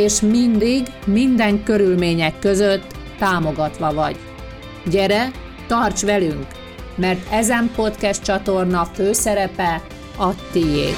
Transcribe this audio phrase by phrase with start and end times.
[0.00, 4.16] és mindig, minden körülmények között támogatva vagy.
[4.90, 5.30] Gyere,
[5.66, 6.46] tarts velünk,
[6.96, 9.82] mert ezen podcast csatorna főszerepe
[10.18, 10.94] a tiéd.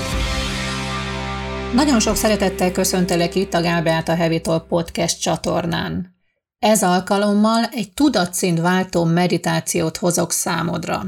[1.75, 6.17] Nagyon sok szeretettel köszöntelek itt a Gábelt a Heavy Talk podcast csatornán.
[6.59, 11.03] Ez alkalommal egy tudatszint váltó meditációt hozok számodra.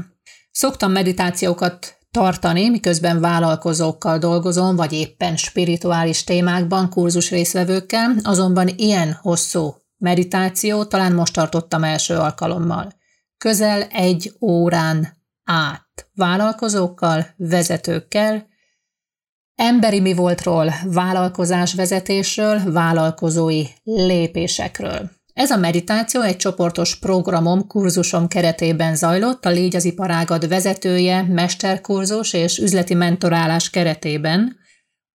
[0.51, 9.75] Szoktam meditációkat tartani, miközben vállalkozókkal dolgozom, vagy éppen spirituális témákban kurzus részvevőkkel, azonban ilyen hosszú
[9.97, 12.93] meditáció talán most tartottam első alkalommal.
[13.37, 18.47] Közel egy órán át vállalkozókkal, vezetőkkel,
[19.55, 25.14] emberi mi voltról, vállalkozás vezetésről, vállalkozói lépésekről.
[25.35, 32.33] Ez a meditáció egy csoportos programom, kurzusom keretében zajlott, a Légy az iparágad vezetője, mesterkurzus
[32.33, 34.57] és üzleti mentorálás keretében,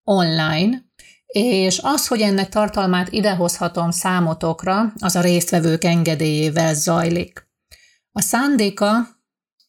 [0.04, 0.82] online,
[1.28, 7.48] és az, hogy ennek tartalmát idehozhatom számotokra, az a résztvevők engedélyével zajlik.
[8.12, 9.08] A szándéka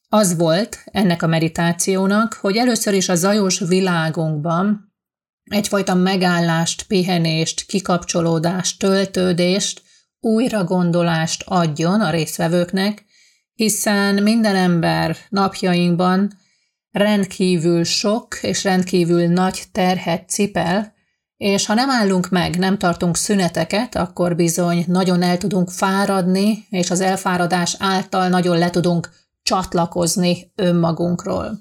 [0.09, 4.95] az volt ennek a meditációnak, hogy először is a zajos világunkban
[5.45, 9.89] egyfajta megállást, pihenést, kikapcsolódást, töltődést,
[10.21, 13.05] újra gondolást adjon a résztvevőknek,
[13.55, 16.33] hiszen minden ember napjainkban
[16.91, 20.93] rendkívül sok és rendkívül nagy terhet cipel,
[21.37, 26.91] és ha nem állunk meg, nem tartunk szüneteket, akkor bizony nagyon el tudunk fáradni, és
[26.91, 29.11] az elfáradás által nagyon le tudunk
[29.43, 31.59] csatlakozni önmagunkról.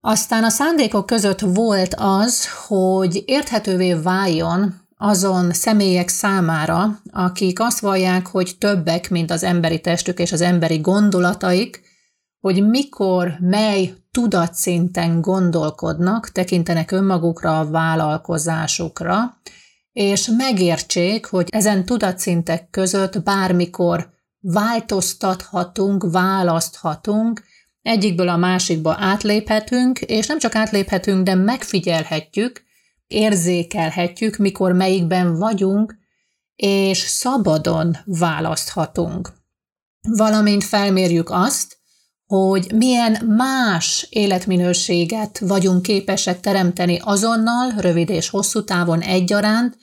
[0.00, 8.26] Aztán a szándékok között volt az, hogy érthetővé váljon azon személyek számára, akik azt vallják,
[8.26, 11.82] hogy többek, mint az emberi testük és az emberi gondolataik,
[12.40, 19.40] hogy mikor, mely tudatszinten gondolkodnak, tekintenek önmagukra, a vállalkozásukra,
[19.92, 24.10] és megértsék, hogy ezen tudatszintek között bármikor
[24.40, 27.42] változtathatunk, választhatunk,
[27.82, 32.68] egyikből a másikba átléphetünk, és nem csak átléphetünk, de megfigyelhetjük,
[33.10, 35.98] érzékelhetjük, mikor melyikben vagyunk,
[36.56, 39.32] és szabadon választhatunk.
[40.08, 41.78] Valamint felmérjük azt,
[42.26, 49.76] hogy milyen más életminőséget vagyunk képesek teremteni azonnal, rövid és hosszú távon egyaránt,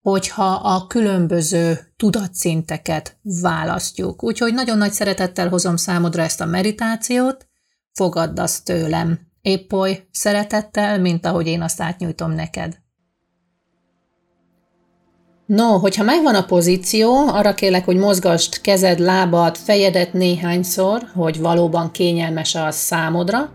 [0.00, 4.22] hogyha a különböző tudatszinteket választjuk.
[4.22, 7.46] Úgyhogy nagyon nagy szeretettel hozom számodra ezt a meditációt,
[7.92, 12.80] fogadd azt tőlem épp oly szeretettel, mint ahogy én azt átnyújtom neked.
[15.46, 21.90] No, hogyha megvan a pozíció, arra kérlek, hogy mozgast kezed, lábad, fejedet néhányszor, hogy valóban
[21.90, 23.50] kényelmes az számodra,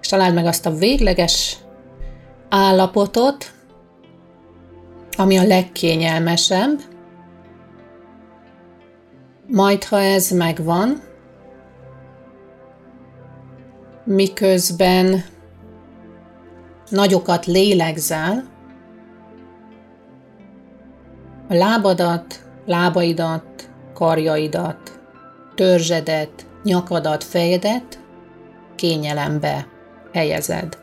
[0.00, 1.56] és találd meg azt a végleges
[2.48, 3.52] állapotot,
[5.16, 6.80] ami a legkényelmesebb.
[9.46, 11.02] Majd, ha ez megvan,
[14.04, 15.24] miközben
[16.88, 18.52] nagyokat lélegzel,
[21.48, 25.00] a lábadat, lábaidat, karjaidat,
[25.54, 28.00] törzsedet, nyakadat, fejedet
[28.74, 29.66] kényelembe
[30.12, 30.78] helyezed.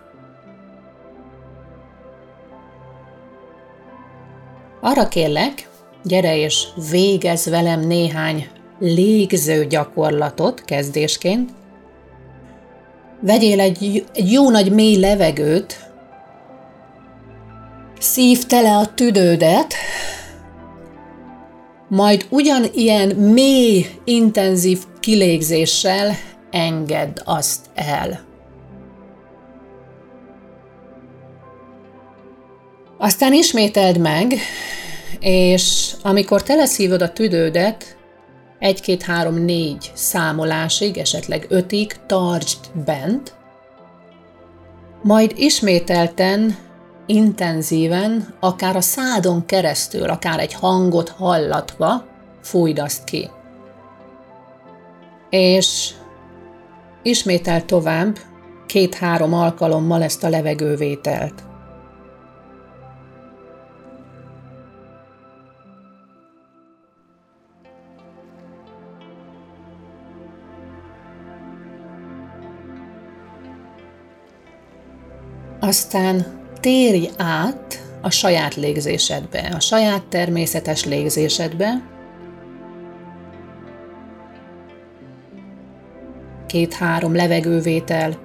[4.81, 5.69] Arra kérlek,
[6.03, 8.47] gyere és végez velem néhány
[8.79, 11.51] légző gyakorlatot kezdésként,
[13.21, 15.89] vegyél egy, egy jó nagy mély levegőt,
[17.99, 19.73] szív tele a tüdődet,
[21.87, 26.15] majd ugyanilyen mély, intenzív kilégzéssel
[26.51, 28.29] engedd azt el.
[32.97, 34.33] Aztán ismételd meg,
[35.19, 37.97] és amikor teleszívod a tüdődet,
[38.61, 43.35] egy, két, három, négy számolásig, esetleg ötig tartsd bent,
[45.03, 46.57] majd ismételten,
[47.05, 52.05] intenzíven, akár a szádon keresztül, akár egy hangot hallatva,
[52.41, 53.29] fújd azt ki.
[55.29, 55.93] És
[57.03, 58.17] ismétel tovább
[58.65, 61.50] két-három alkalommal ezt a levegővételt.
[75.63, 76.25] Aztán
[76.59, 81.81] térj át a saját légzésedbe, a saját természetes légzésedbe,
[86.47, 88.17] két-három levegővétel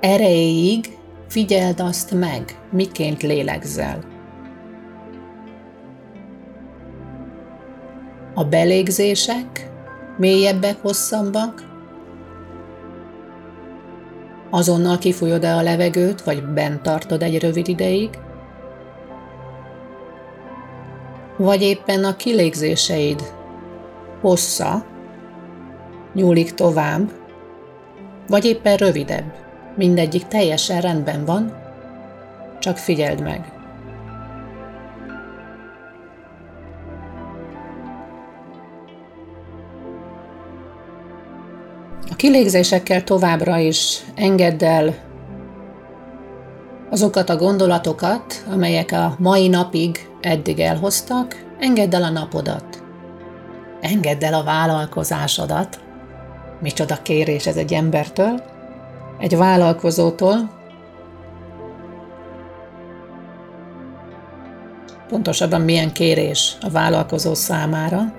[0.00, 0.98] erejéig
[1.28, 4.04] figyeld azt meg, miként lélegzel.
[8.34, 9.70] A belégzések
[10.16, 11.67] mélyebbek, hosszabbak,
[14.50, 18.18] azonnal kifújod-e a levegőt, vagy bent tartod egy rövid ideig,
[21.36, 23.22] vagy éppen a kilégzéseid?
[24.20, 24.84] Hossza?
[26.14, 27.10] Nyúlik tovább,
[28.28, 29.32] vagy éppen rövidebb.
[29.76, 31.52] Mindegyik teljesen rendben van,
[32.58, 33.57] csak figyeld meg.
[42.18, 44.94] Kilégzésekkel továbbra is engedd el
[46.90, 52.82] azokat a gondolatokat, amelyek a mai napig eddig elhoztak, engedd el a napodat.
[53.80, 55.80] Engedd el a vállalkozásodat,
[56.60, 58.42] Micsoda kérés ez egy embertől,
[59.18, 60.50] egy vállalkozótól,
[65.08, 68.12] pontosabban milyen kérés a vállalkozó számára.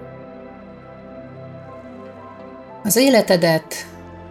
[2.84, 3.89] Az életedet,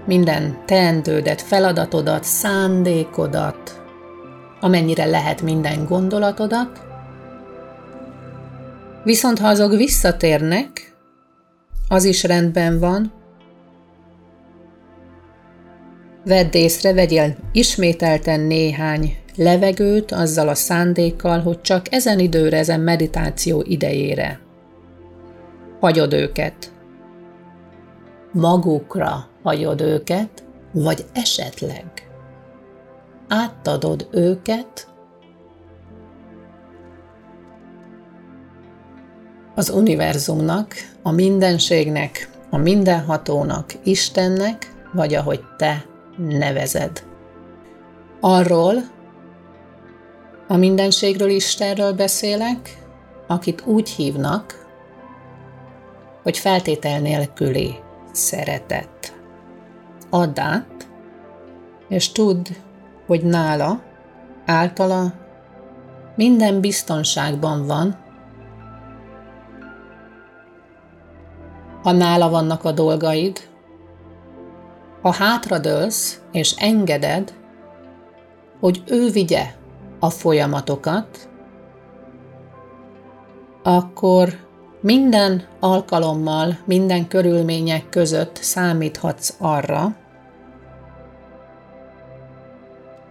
[0.09, 3.83] minden teendődet, feladatodat, szándékodat,
[4.61, 6.81] amennyire lehet minden gondolatodat,
[9.05, 10.97] viszont ha azok visszatérnek,
[11.89, 13.13] az is rendben van,
[16.25, 23.63] Vedd észre, vegyél ismételten néhány levegőt azzal a szándékkal, hogy csak ezen időre, ezen meditáció
[23.67, 24.41] idejére.
[25.81, 26.73] Hagyod őket.
[28.33, 32.09] Magukra hagyod őket, vagy esetleg
[33.29, 34.89] átadod őket
[39.55, 45.85] az univerzumnak, a mindenségnek, a mindenhatónak, Istennek, vagy ahogy te
[46.17, 47.07] nevezed.
[48.21, 48.75] Arról,
[50.49, 52.79] a mindenségről Istenről beszélek,
[53.27, 54.67] akit úgy hívnak,
[56.23, 57.75] hogy feltétel nélküli
[58.13, 58.98] szeretet.
[60.11, 60.41] Add
[61.89, 62.47] és tudd,
[63.07, 63.81] hogy nála,
[64.47, 65.13] általa
[66.17, 67.97] minden biztonságban van,
[71.83, 73.39] ha nála vannak a dolgaid,
[75.03, 77.35] ha hátradőlsz és engeded,
[78.61, 79.55] hogy ő vigye
[79.99, 81.29] a folyamatokat,
[83.63, 84.48] akkor
[84.81, 89.97] minden alkalommal, minden körülmények között számíthatsz arra,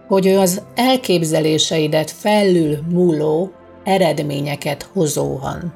[0.06, 3.52] hogy ő az elképzeléseidet felül múló
[3.84, 5.72] eredményeket hozóhan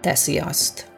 [0.00, 0.90] teszi azt.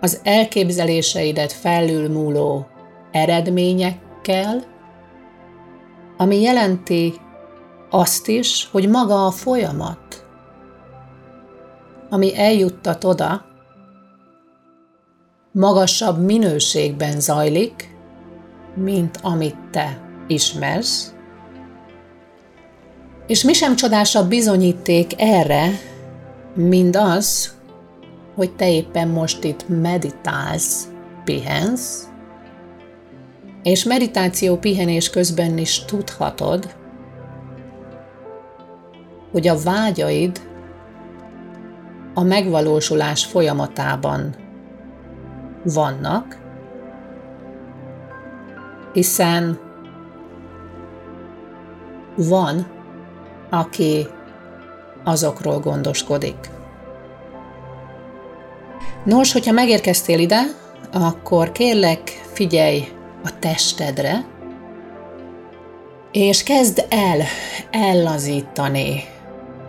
[0.00, 2.66] Az elképzeléseidet felülmúló
[3.10, 4.64] eredményekkel,
[6.16, 7.14] ami jelenti
[7.90, 10.07] azt is, hogy maga a folyamat,
[12.08, 13.44] ami eljuttat oda,
[15.52, 17.96] magasabb minőségben zajlik,
[18.74, 21.12] mint amit te ismersz,
[23.26, 25.70] és mi sem csodásabb bizonyíték erre,
[26.54, 27.56] mint az,
[28.34, 30.88] hogy te éppen most itt meditálsz,
[31.24, 32.08] pihensz,
[33.62, 36.74] és meditáció pihenés közben is tudhatod,
[39.32, 40.40] hogy a vágyaid
[42.18, 44.34] a megvalósulás folyamatában
[45.64, 46.38] vannak,
[48.92, 49.58] hiszen
[52.16, 52.66] van,
[53.50, 54.06] aki
[55.04, 56.50] azokról gondoskodik.
[59.04, 60.40] Nos, hogyha megérkeztél ide,
[60.92, 62.00] akkor kérlek
[62.32, 62.88] figyelj
[63.24, 64.26] a testedre,
[66.12, 67.20] és kezd el
[67.70, 69.02] ellazítani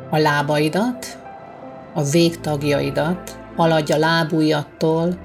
[0.09, 1.18] a lábaidat,
[1.99, 5.17] a végtagjaidat, haladj a lábujjattól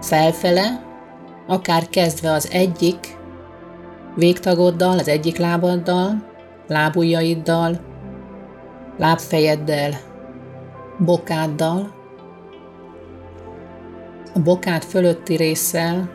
[0.00, 0.82] felfele,
[1.46, 3.16] akár kezdve az egyik
[4.14, 6.24] végtagoddal, az egyik lábaddal,
[6.66, 7.80] lábujjaiddal,
[8.96, 9.92] lábfejeddel,
[10.98, 11.94] bokáddal,
[14.34, 16.10] a bokád fölötti résszel,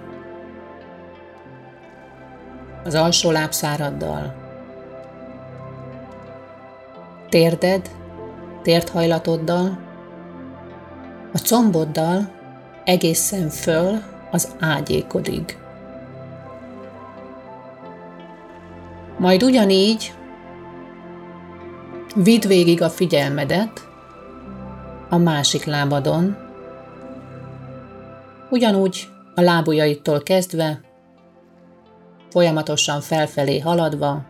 [2.84, 4.36] az alsó lábszáraddal,
[7.30, 7.90] térded,
[8.62, 9.83] térdhajlatoddal,
[11.34, 12.32] a comboddal
[12.84, 15.58] egészen föl az ágyékodig.
[19.18, 20.14] Majd ugyanígy
[22.16, 23.88] vidd végig a figyelmedet
[25.10, 26.38] a másik lábadon,
[28.50, 30.82] ugyanúgy a lábujaitól kezdve,
[32.30, 34.26] folyamatosan felfelé haladva,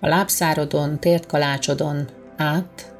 [0.00, 2.95] a lábszárodon, tértkalácsodon át,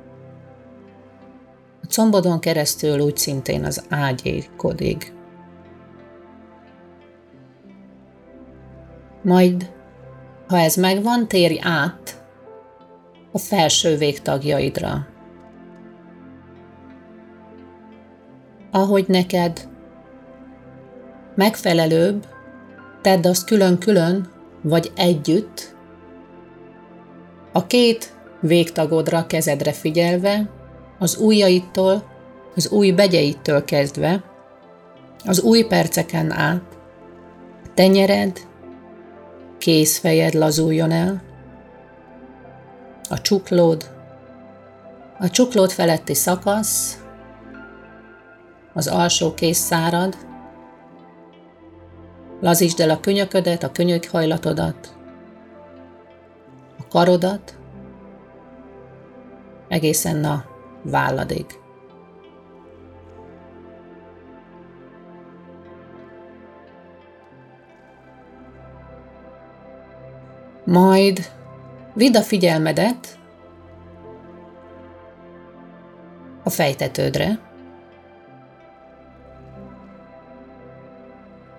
[1.87, 5.12] a combodon keresztül úgy szintén az ágyékodig.
[9.23, 9.71] Majd,
[10.49, 12.25] ha ez megvan, térj át
[13.33, 15.07] a felső végtagjaidra.
[18.71, 19.69] Ahogy neked
[21.35, 22.26] megfelelőbb,
[23.02, 24.28] tedd azt külön-külön,
[24.62, 25.76] vagy együtt,
[27.52, 30.55] a két végtagodra, kezedre figyelve,
[30.98, 32.02] az ujjaitól,
[32.54, 34.22] az új begyeitől kezdve,
[35.24, 36.62] az új perceken át,
[37.74, 38.40] tenyered,
[39.58, 41.22] kézfejed lazuljon el,
[43.08, 43.90] a csuklód,
[45.18, 47.04] a csuklód feletti szakasz,
[48.72, 50.16] az alsó kéz szárad,
[52.40, 54.94] lazítsd el a könyöködet, a könyökhajlatodat,
[56.78, 57.58] a karodat,
[59.68, 60.55] egészen a
[60.90, 61.47] válladig.
[70.64, 71.31] Majd
[71.95, 73.19] vidd a figyelmedet
[76.45, 77.38] a fejtetődre,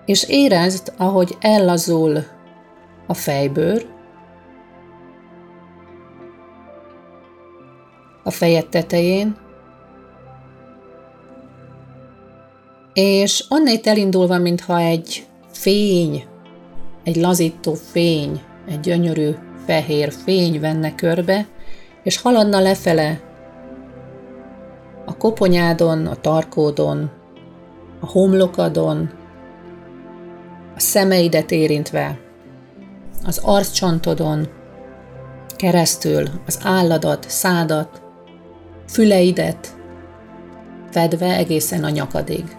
[0.05, 2.23] és érezd, ahogy ellazul
[3.07, 3.96] a fejbőr,
[8.27, 9.35] a fejed tetején,
[12.93, 16.25] és onnét elindulva, mintha egy fény,
[17.03, 19.29] egy lazító fény, egy gyönyörű
[19.65, 21.47] fehér fény venne körbe,
[22.03, 23.21] és haladna lefele
[25.05, 27.11] a koponyádon, a tarkódon,
[27.99, 29.09] a homlokadon,
[30.75, 32.19] a szemeidet érintve,
[33.25, 34.47] az arccsantodon,
[35.55, 38.05] keresztül az álladat, szádat,
[38.87, 39.75] füleidet,
[40.91, 42.57] fedve egészen a nyakadig.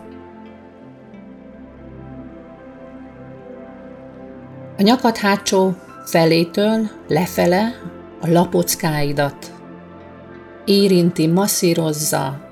[4.79, 7.75] A nyakad hátsó felétől lefele
[8.21, 9.53] a lapockáidat
[10.65, 12.47] érinti, masszírozza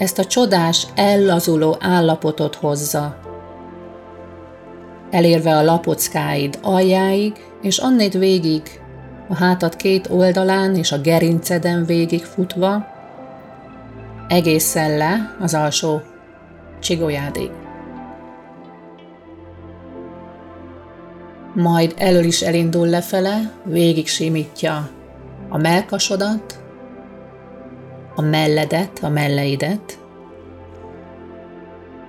[0.00, 3.18] ezt a csodás, ellazuló állapotot hozza,
[5.10, 7.32] elérve a lapockáid aljáig,
[7.62, 8.62] és annét végig
[9.30, 12.86] a hátad két oldalán és a gerinceden végig futva,
[14.28, 16.00] egészen le az alsó
[16.80, 17.50] csigolyádig.
[21.54, 24.88] Majd elől is elindul lefele, végig simítja
[25.48, 26.62] a melkasodat,
[28.14, 29.98] a melledet, a melleidet,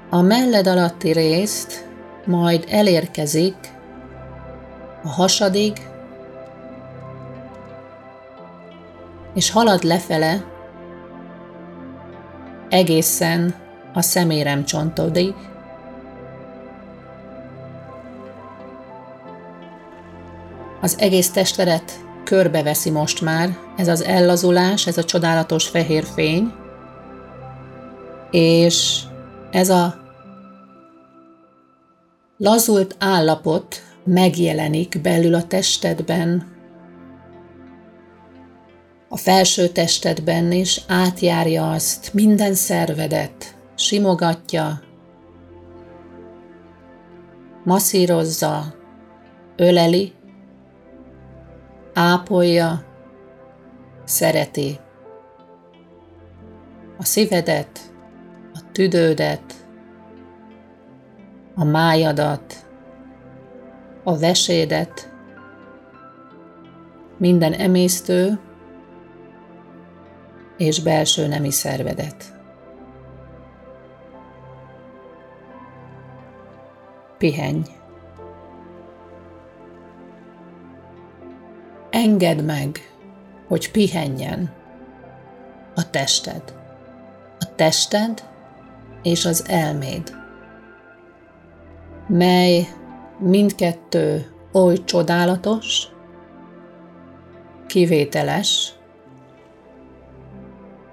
[0.09, 1.87] a melled alatti részt,
[2.25, 3.55] majd elérkezik
[5.03, 5.90] a hasadig,
[9.33, 10.45] és halad lefele
[12.69, 13.55] egészen
[13.93, 15.33] a szemérem csontodig,
[20.81, 26.53] az egész testedet körbeveszi most már ez az ellazulás, ez a csodálatos fehér fény,
[28.31, 29.01] és
[29.51, 29.95] ez a
[32.37, 36.50] lazult állapot megjelenik belül a testedben,
[39.13, 44.81] a felső testedben, és átjárja azt minden szervedet, simogatja,
[47.63, 48.75] masszírozza,
[49.55, 50.13] öleli,
[51.93, 52.83] ápolja,
[54.03, 54.79] szereti.
[56.97, 57.79] A szívedet,
[58.53, 59.53] a tüdődet,
[61.55, 62.65] a májadat,
[64.03, 65.13] a vesédet,
[67.17, 68.39] minden emésztő
[70.61, 72.33] és belső nemi szervedet.
[77.17, 77.61] Pihenj!
[81.89, 82.93] Engedd meg,
[83.47, 84.53] hogy pihenjen
[85.75, 86.53] a tested.
[87.39, 88.23] A tested
[89.01, 90.15] és az elméd,
[92.07, 92.67] mely
[93.19, 95.87] mindkettő oly csodálatos,
[97.67, 98.79] kivételes,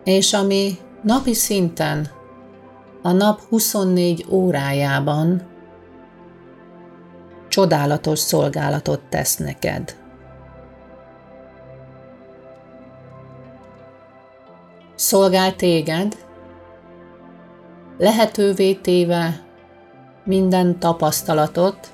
[0.08, 2.08] és ami napi szinten
[3.02, 5.42] a nap 24 órájában
[7.48, 9.96] csodálatos szolgálatot tesz neked.
[14.94, 16.16] Szolgál téged,
[17.98, 19.44] lehetővé téve
[20.24, 21.92] minden tapasztalatot,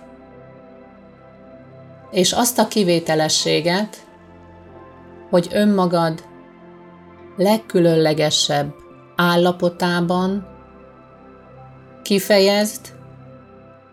[2.11, 4.07] és azt a kivételességet,
[5.31, 6.33] hogy önmagad
[7.37, 8.75] legkülönlegesebb
[9.17, 10.47] állapotában
[12.03, 12.97] kifejezd,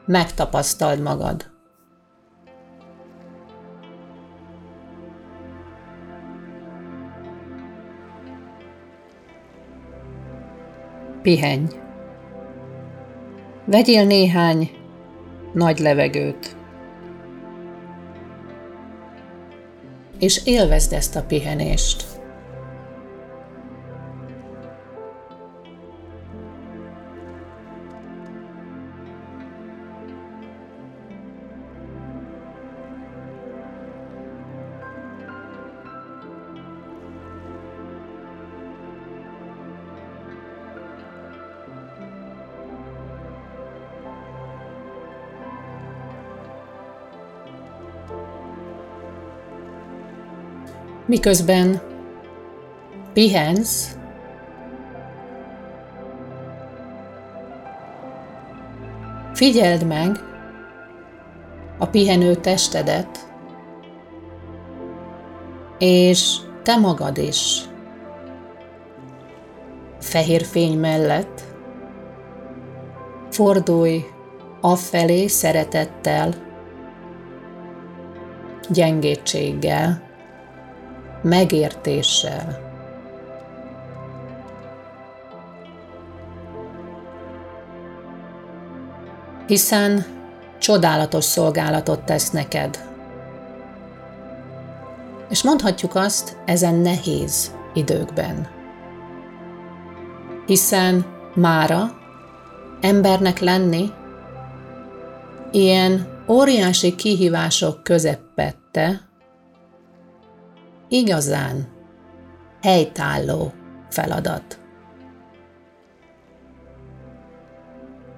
[0.06, 1.50] megtapasztald magad.
[11.22, 11.66] Pihenj.
[13.66, 14.72] Vegyél néhány
[15.54, 16.56] nagy levegőt.
[20.20, 22.11] És élvezd ezt a pihenést.
[51.12, 51.82] Miközben
[53.14, 53.98] pihensz,
[59.34, 60.18] figyeld meg
[61.78, 63.30] a pihenő testedet,
[65.78, 67.62] és te magad is.
[70.00, 71.42] Fehér fény mellett
[73.30, 74.06] fordulj
[74.62, 76.34] afelé szeretettel,
[78.70, 80.11] gyengétséggel,
[81.22, 82.70] megértéssel.
[89.48, 90.06] Hiszen
[90.60, 92.90] csodálatos szolgálatot tesz neked.
[95.30, 98.48] És mondhatjuk azt ezen nehéz időkben.
[100.46, 101.92] Hiszen mára
[102.82, 103.92] embernek lenni
[105.52, 109.11] ilyen óriási kihívások közepette
[110.92, 111.68] igazán
[112.62, 113.52] helytálló
[113.90, 114.60] feladat.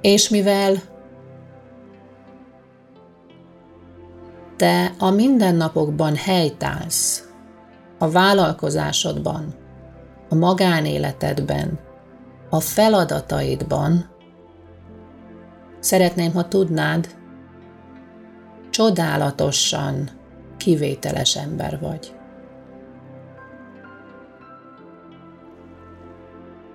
[0.02, 0.76] És mivel
[4.56, 7.30] te a mindennapokban helytállsz,
[7.98, 9.54] a vállalkozásodban,
[10.30, 11.80] a magánéletedben,
[12.50, 14.10] a feladataidban,
[15.80, 17.08] szeretném, ha tudnád,
[18.70, 20.10] csodálatosan
[20.58, 22.16] kivételes ember vagy.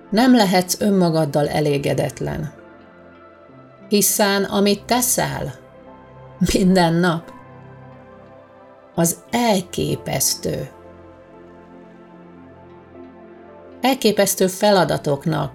[0.09, 2.53] Nem lehetsz önmagaddal elégedetlen.
[3.87, 5.53] Hiszen amit teszel
[6.53, 7.31] minden nap,
[8.95, 10.69] az elképesztő.
[13.81, 15.51] Elképesztő feladatoknak,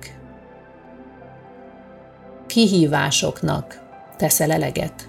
[2.47, 3.81] kihívásoknak
[4.17, 5.09] teszel eleget.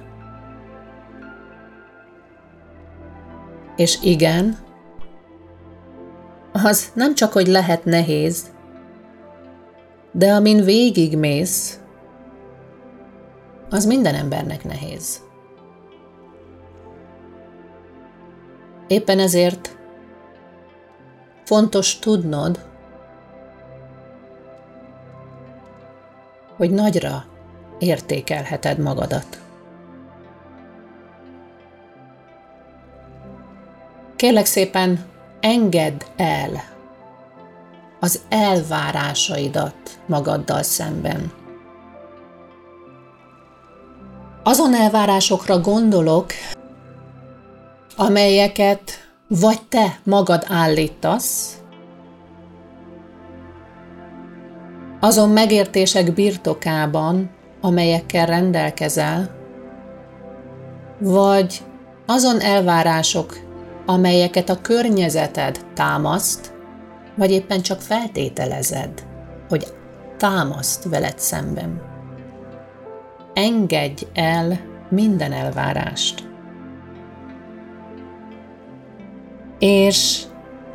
[3.75, 4.57] És igen,
[6.51, 8.54] az nem csak, hogy lehet nehéz,
[10.17, 11.79] de amin végigmész,
[13.69, 15.23] az minden embernek nehéz.
[18.87, 19.77] Éppen ezért
[21.43, 22.65] fontos tudnod,
[26.55, 27.25] hogy nagyra
[27.79, 29.41] értékelheted magadat.
[34.15, 35.05] Kérlek szépen,
[35.39, 36.74] engedd el
[37.99, 39.75] az elvárásaidat
[40.07, 41.31] magaddal szemben.
[44.43, 46.25] Azon elvárásokra gondolok,
[47.95, 48.91] amelyeket
[49.27, 51.57] vagy te magad állítasz,
[54.99, 57.29] azon megértések birtokában,
[57.61, 59.35] amelyekkel rendelkezel,
[60.99, 61.63] vagy
[62.05, 63.37] azon elvárások,
[63.85, 66.53] amelyeket a környezeted támaszt,
[67.15, 69.05] vagy éppen csak feltételezed,
[69.49, 69.65] hogy
[70.17, 71.81] támaszt veled szemben.
[73.33, 76.27] Engedj el minden elvárást.
[79.59, 80.21] És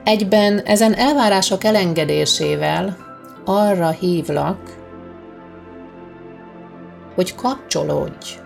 [0.05, 2.96] egyben ezen elvárások elengedésével
[3.44, 4.79] arra hívlak,
[7.14, 8.38] hogy kapcsolódj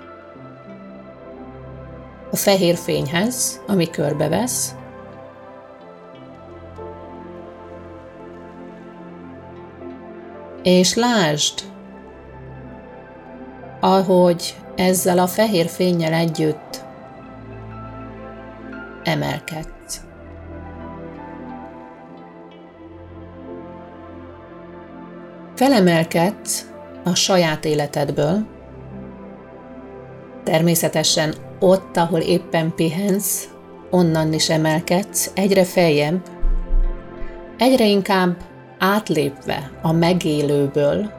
[2.30, 4.74] a fehér fényhez, ami körbevesz,
[10.64, 11.60] És lásd,
[13.80, 16.84] ahogy ezzel a fehér fényjel együtt
[19.02, 20.00] emelkedsz.
[25.54, 26.70] Felemelkedsz
[27.04, 28.46] a saját életedből,
[30.44, 33.48] természetesen ott, ahol éppen pihensz,
[33.90, 36.22] onnan is emelkedsz, egyre feljebb,
[37.58, 38.36] egyre inkább
[38.84, 41.10] átlépve a megélőből,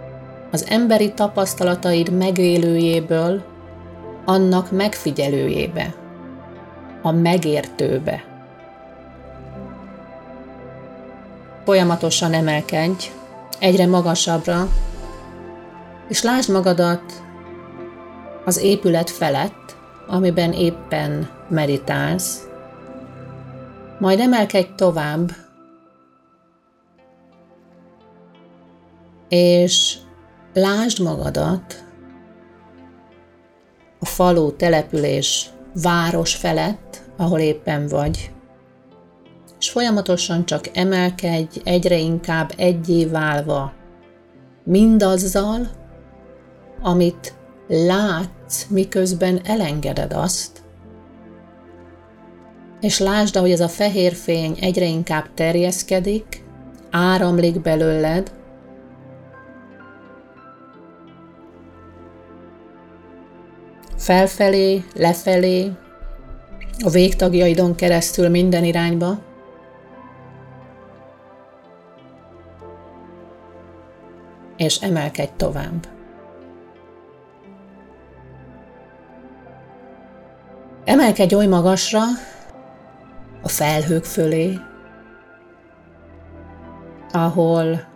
[0.51, 3.43] az emberi tapasztalataid megélőjéből,
[4.25, 5.93] annak megfigyelőjébe,
[7.01, 8.23] a megértőbe.
[11.63, 13.11] Folyamatosan emelkedj,
[13.59, 14.67] egyre magasabbra,
[16.07, 17.23] és lásd magadat
[18.45, 19.75] az épület felett,
[20.07, 22.47] amiben éppen meditálsz,
[23.99, 25.31] majd emelkedj tovább,
[29.29, 29.97] és
[30.53, 31.83] lásd magadat
[33.99, 35.49] a falu, település,
[35.81, 38.31] város felett, ahol éppen vagy,
[39.59, 43.73] és folyamatosan csak emelkedj, egyre inkább egyé válva
[44.63, 45.67] mindazzal,
[46.81, 47.33] amit
[47.67, 50.63] látsz, miközben elengeded azt,
[52.81, 56.43] és lásd, ahogy ez a fehér fény egyre inkább terjeszkedik,
[56.91, 58.31] áramlik belőled,
[64.05, 65.71] felfelé, lefelé,
[66.83, 69.17] a végtagjaidon keresztül minden irányba,
[74.57, 75.87] és emelkedj tovább.
[80.83, 82.01] Emelkedj oly magasra,
[83.41, 84.59] a felhők fölé,
[87.11, 87.87] ahol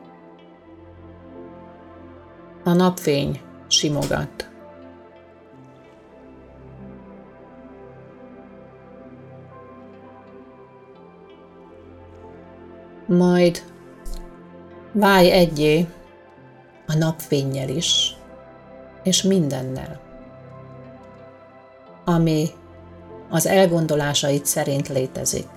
[2.63, 4.48] a napfény simogat.
[13.09, 13.63] Majd
[14.91, 15.87] válj egyé
[16.87, 18.15] a napfényjel is,
[19.03, 19.99] és mindennel,
[22.05, 22.49] ami
[23.29, 25.47] az elgondolásait szerint létezik.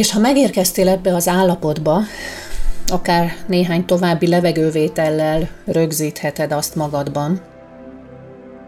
[0.00, 2.00] És ha megérkeztél ebbe az állapotba,
[2.86, 7.40] akár néhány további levegővétellel rögzítheted azt magadban,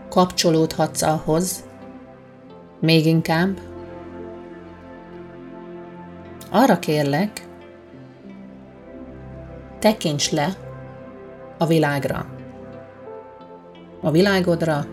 [0.09, 1.65] kapcsolódhatsz ahhoz,
[2.81, 3.59] még inkább.
[6.51, 7.47] Arra kérlek,
[9.79, 10.57] tekints le
[11.59, 12.27] a világra,
[14.01, 14.87] a világodra,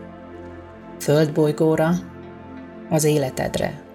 [1.00, 1.92] földbolygóra,
[2.90, 3.89] az életedre.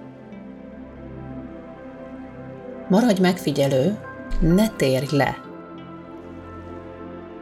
[2.94, 3.98] Maradj megfigyelő,
[4.40, 5.36] ne térj le.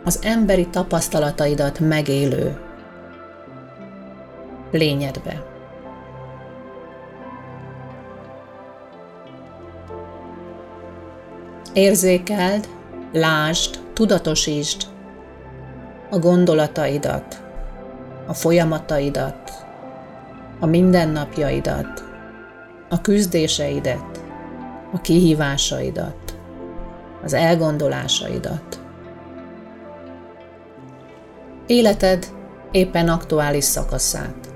[0.04, 2.60] Az emberi tapasztalataidat megélő
[4.70, 5.44] lényedbe.
[11.72, 12.68] Érzékeld,
[13.12, 14.86] lásd, tudatosítsd
[16.10, 17.42] a gondolataidat,
[18.26, 19.52] a folyamataidat,
[20.60, 22.04] a mindennapjaidat,
[22.88, 24.11] a küzdéseidet,
[24.92, 26.38] a kihívásaidat,
[27.24, 28.80] az elgondolásaidat.
[31.66, 32.26] Életed
[32.70, 34.54] éppen aktuális szakaszát.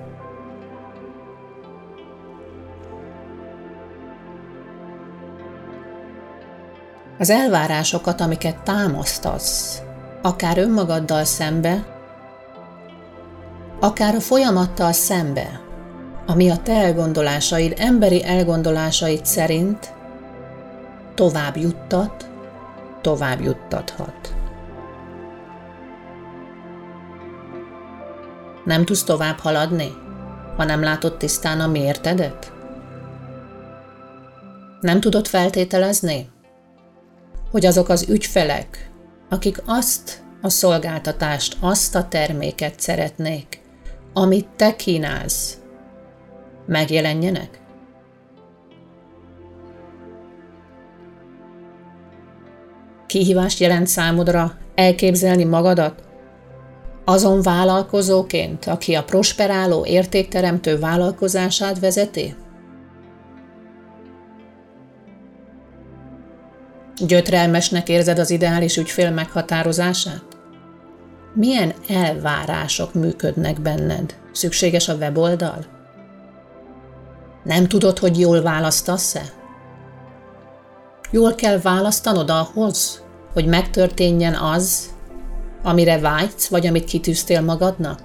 [7.18, 9.83] Az elvárásokat, amiket támasztasz,
[10.22, 11.85] akár önmagaddal szembe,
[13.81, 15.61] akár a folyamattal szembe,
[16.27, 19.94] ami a te elgondolásaid, emberi elgondolásaid szerint
[21.17, 22.31] tovább juttat,
[23.01, 24.35] tovább juttathat.
[28.65, 29.93] Nem tudsz tovább haladni,
[30.57, 32.53] ha nem látod tisztán a miértedet?
[34.81, 36.31] Nem tudod feltételezni,
[37.51, 38.91] hogy azok az ügyfelek,
[39.29, 43.61] akik azt a szolgáltatást, azt a terméket szeretnék,
[44.13, 45.59] amit te kínálsz,
[46.67, 47.66] megjelenjenek?
[53.07, 56.03] Kihívást jelent számodra elképzelni magadat?
[57.05, 62.35] Azon vállalkozóként, aki a prosperáló, értékteremtő vállalkozását vezeti?
[67.07, 70.25] Gyötrelmesnek érzed az ideális ügyfél meghatározását?
[71.35, 74.14] Milyen elvárások működnek benned?
[74.33, 75.64] Szükséges a weboldal?
[77.45, 79.23] Nem tudod, hogy jól választasz-e?
[81.11, 84.95] Jól kell választanod ahhoz, hogy megtörténjen az,
[85.62, 88.01] amire vágysz, vagy amit kitűztél magadnak?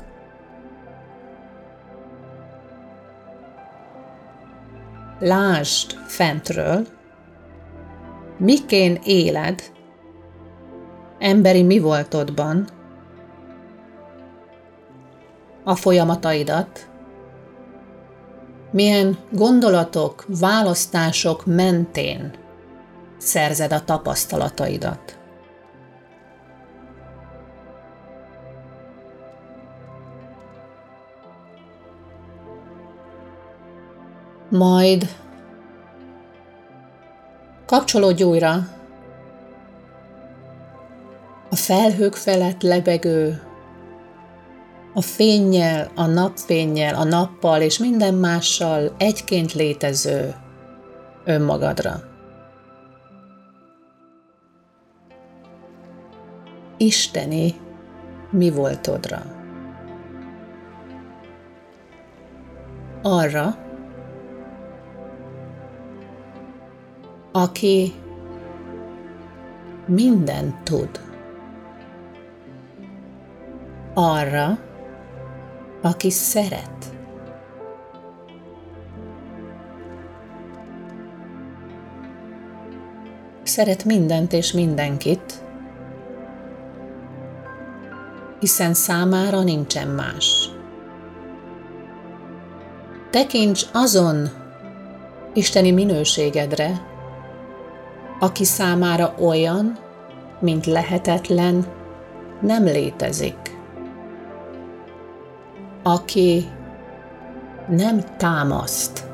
[5.20, 6.88] Lásd fentről,
[8.38, 9.62] mikén éled,
[11.20, 12.68] emberi mi voltodban,
[15.64, 16.90] a folyamataidat,
[18.72, 22.41] milyen gondolatok, választások mentén
[23.22, 25.20] szerzed a tapasztalataidat.
[34.50, 35.16] Majd
[37.66, 38.68] kapcsolódj újra
[41.50, 43.42] a felhők felett lebegő,
[44.94, 50.36] a fényjel, a napfényjel, a nappal és minden mással egyként létező
[51.26, 52.11] önmagadra.
[56.82, 57.56] Isteni
[58.30, 59.22] mi voltodra.
[63.02, 63.58] Arra,
[67.32, 67.94] aki
[69.86, 71.00] mindent tud.
[73.94, 74.58] Arra,
[75.82, 76.96] aki szeret.
[83.44, 85.44] Szeret mindent és mindenkit,
[88.42, 90.50] hiszen számára nincsen más.
[93.10, 94.30] Tekints azon
[95.34, 96.82] isteni minőségedre,
[98.20, 99.78] aki számára olyan,
[100.40, 101.66] mint lehetetlen,
[102.42, 103.60] nem létezik.
[105.84, 106.46] Aki
[107.68, 109.08] nem támaszt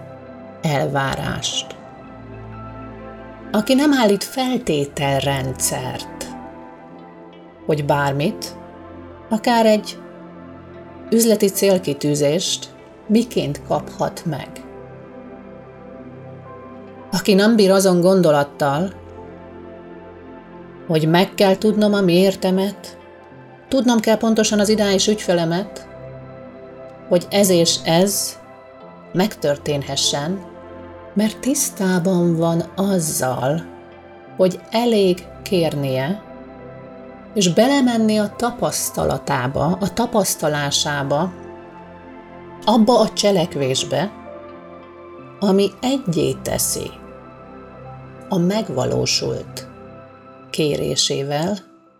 [0.61, 1.75] elvárást.
[3.51, 6.27] Aki nem állít feltételrendszert,
[7.65, 8.56] hogy bármit,
[9.29, 9.99] akár egy
[11.09, 12.75] üzleti célkitűzést
[13.07, 14.49] miként kaphat meg?
[17.11, 18.93] Aki nem bír azon gondolattal,
[20.87, 22.97] hogy meg kell tudnom a miértemet,
[23.67, 25.87] tudnom kell pontosan az ideális ügyfelemet,
[27.07, 28.39] hogy ez és ez
[29.13, 30.45] megtörténhessen,
[31.13, 33.65] mert tisztában van azzal,
[34.37, 36.23] hogy elég kérnie,
[37.37, 41.33] és belemenni a tapasztalatába, a tapasztalásába,
[42.65, 44.11] abba a cselekvésbe,
[45.39, 46.91] ami egyé teszi
[48.29, 49.67] a megvalósult
[50.49, 51.57] kérésével,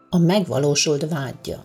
[0.10, 1.64] a megvalósult vágyja.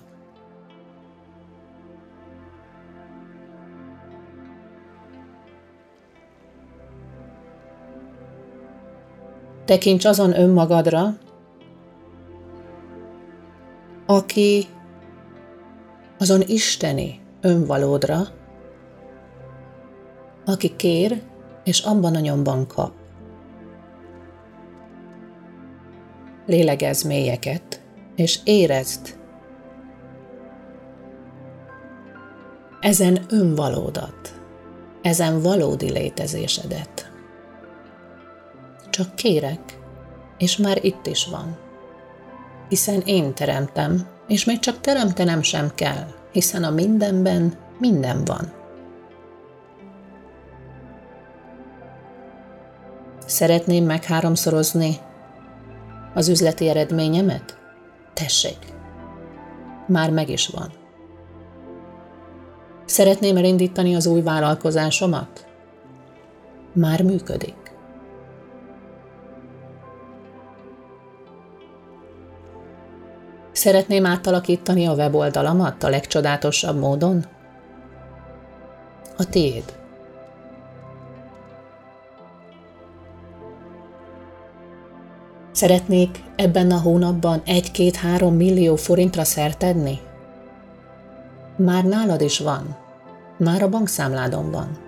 [9.65, 11.15] Tekints azon önmagadra,
[14.13, 14.67] aki
[16.19, 18.21] azon isteni önvalódra,
[20.45, 21.23] aki kér,
[21.65, 22.93] és abban a nyomban kap.
[26.47, 27.83] Lélegezz mélyeket,
[28.17, 29.19] és érezd
[32.81, 34.41] ezen önvalódat,
[35.03, 37.13] ezen valódi létezésedet.
[38.91, 39.79] Csak kérek,
[40.39, 41.62] és már itt is van.
[42.73, 48.53] Hiszen én teremtem, és még csak teremtenem sem kell, hiszen a mindenben minden van.
[53.27, 54.97] Szeretném megháromszorozni
[56.15, 57.59] az üzleti eredményemet?
[58.13, 58.59] Tessék,
[59.87, 60.73] már meg is van.
[62.85, 65.47] Szeretném elindítani az új vállalkozásomat?
[66.73, 67.62] Már működik.
[73.53, 77.25] Szeretném átalakítani a weboldalamat a legcsodálatosabb módon?
[79.17, 79.65] A tiéd.
[85.53, 90.01] Szeretnék ebben a hónapban egy-két-három millió forintra szertedni?
[91.57, 92.77] Már nálad is van.
[93.39, 94.79] Már a bankszámládon van.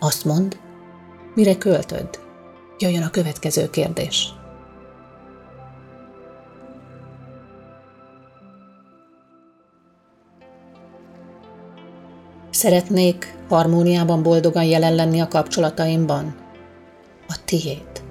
[0.00, 0.58] Azt mond,
[1.34, 2.08] mire költöd?
[2.78, 4.37] Jöjjön a következő kérdés.
[12.58, 16.34] Szeretnék harmóniában boldogan jelen lenni a kapcsolataimban.
[17.28, 18.02] A tiéd.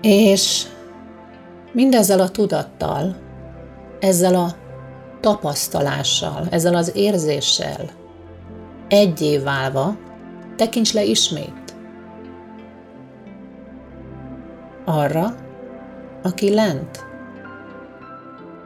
[0.00, 0.66] És
[1.72, 3.16] mindezzel a tudattal,
[3.98, 4.54] ezzel a
[5.20, 7.90] tapasztalással, ezzel az érzéssel
[8.88, 9.96] egyé válva
[10.56, 11.74] tekints le ismét
[14.84, 15.48] arra,
[16.22, 17.04] aki lent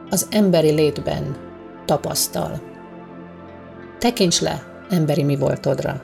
[0.09, 1.35] az emberi létben
[1.85, 2.61] tapasztal.
[3.99, 6.01] Tekints le emberi mi voltodra.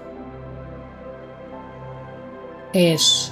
[2.71, 3.27] És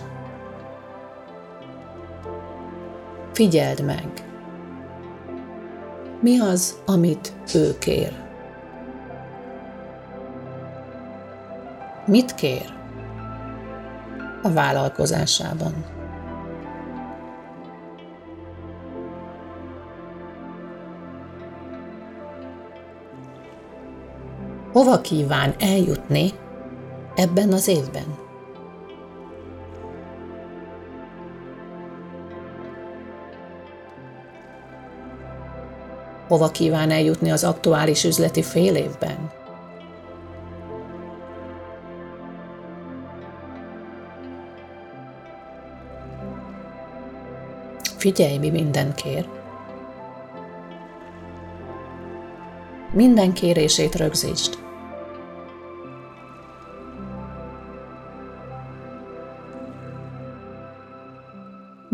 [3.34, 4.08] figyeld meg,
[6.22, 8.14] mi az, amit ő kér.
[12.06, 12.74] Mit kér
[14.44, 15.99] a vállalkozásában?
[24.80, 26.32] Hova kíván eljutni
[27.16, 28.18] ebben az évben?
[36.28, 39.32] Hova kíván eljutni az aktuális üzleti fél évben?
[47.98, 49.28] Figyelj, mi minden kér.
[52.94, 54.68] Minden kérését rögzítsd.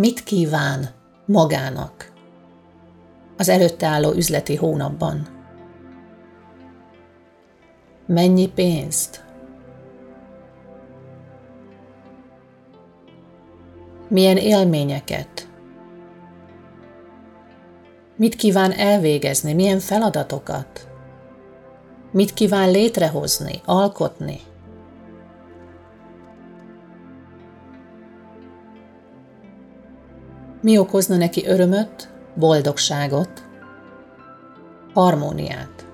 [0.05, 0.89] Mit kíván
[1.25, 2.11] magának
[3.37, 5.27] az előtte álló üzleti hónapban?
[8.05, 9.23] Mennyi pénzt?
[14.07, 15.49] Milyen élményeket?
[18.15, 20.87] Mit kíván elvégezni, milyen feladatokat?
[22.11, 24.39] Mit kíván létrehozni, alkotni?
[30.65, 33.43] Mi okozna neki örömöt, boldogságot,
[34.93, 35.87] harmóniát?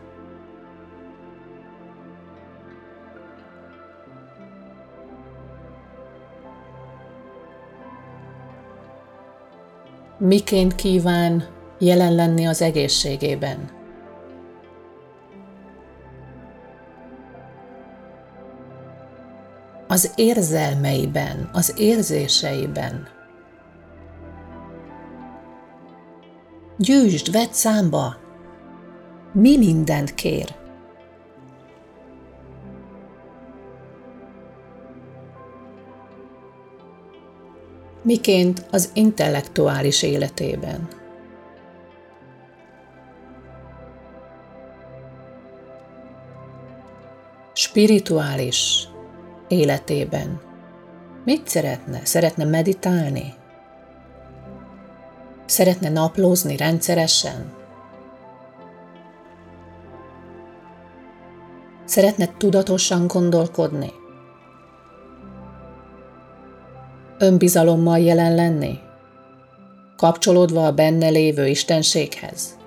[10.17, 11.47] Miként kíván
[11.79, 13.69] jelen lenni az egészségében.
[19.87, 23.19] Az érzelmeiben, az érzéseiben.
[26.81, 28.15] Gyűjtsd, vedd számba,
[29.33, 30.55] mi mindent kér.
[38.03, 40.87] Miként az intellektuális életében.
[47.53, 48.87] spirituális
[49.47, 50.41] életében
[51.25, 52.05] mit szeretne?
[52.05, 53.40] Szeretne meditálni?
[55.51, 57.53] Szeretne naplózni rendszeresen?
[61.85, 63.91] Szeretne tudatosan gondolkodni?
[67.17, 68.79] Önbizalommal jelen lenni?
[69.97, 72.59] Kapcsolódva a benne lévő istenséghez?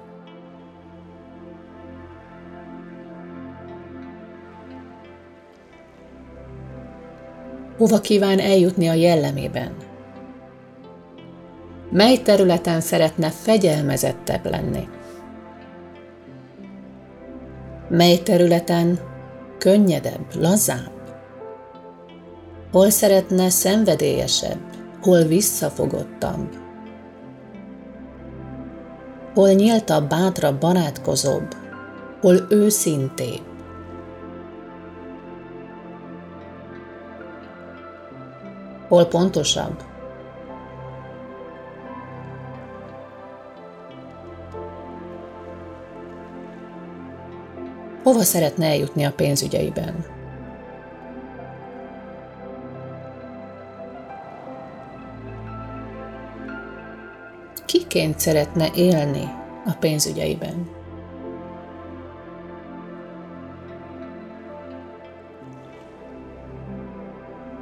[7.77, 9.84] hova kíván eljutni a jellemében.
[11.95, 14.89] Mely területen szeretne fegyelmezettebb lenni?
[17.89, 18.99] Mely területen
[19.59, 20.93] könnyedebb, lazább?
[22.73, 24.59] Hol szeretne szenvedélyesebb,
[25.03, 26.49] hol visszafogottabb?
[29.35, 31.55] Hol nyíltabb, bátrabb, barátkozóbb,
[32.21, 33.43] hol őszintébb?
[38.89, 39.93] Hol pontosabb?
[48.05, 50.05] Hova szeretne eljutni a pénzügyeiben?
[57.67, 59.29] Kiként szeretne élni
[59.65, 60.83] a pénzügyeiben?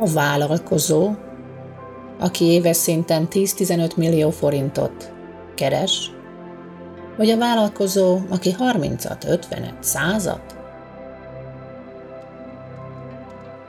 [0.02, 1.10] a vállalkozó,
[2.18, 5.12] aki éves szinten 10-15 millió forintot
[5.54, 6.10] keres,
[7.16, 10.60] vagy a vállalkozó, aki 30-at, 50-et, 100-at,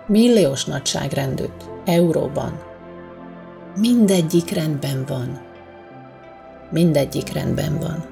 [0.06, 2.60] milliós nagyságrendűt euróban.
[3.76, 5.41] Mindegyik rendben van.
[6.70, 8.06] Mindegyik rendben van.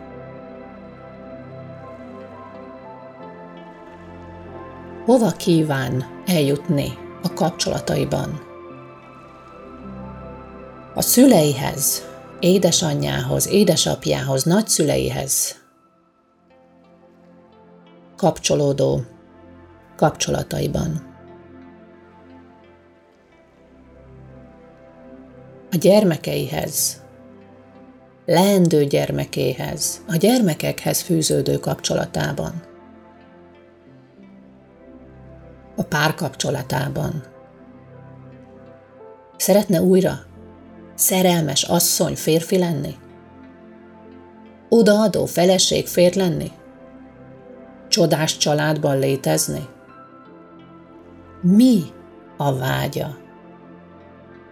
[5.06, 8.42] Hova kíván eljutni a kapcsolataiban.
[10.94, 12.11] A szüleihez,
[12.42, 15.56] édesanyjához, édesapjához, nagyszüleihez
[18.16, 19.02] kapcsolódó
[19.96, 21.10] kapcsolataiban.
[25.72, 27.04] A gyermekeihez,
[28.26, 32.64] leendő gyermekéhez, a gyermekekhez fűződő kapcsolatában.
[35.76, 37.24] A párkapcsolatában.
[39.38, 40.31] Szeretne újra
[40.96, 42.96] szerelmes asszony férfi lenni?
[44.70, 46.52] Odaadó feleség fér lenni?
[47.88, 49.68] Csodás családban létezni?
[51.42, 51.84] Mi
[52.38, 53.18] a vágya?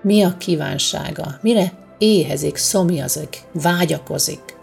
[0.02, 1.38] Mi a kívánsága?
[1.42, 4.58] Mire éhezik, szomjazik, vágyakozik?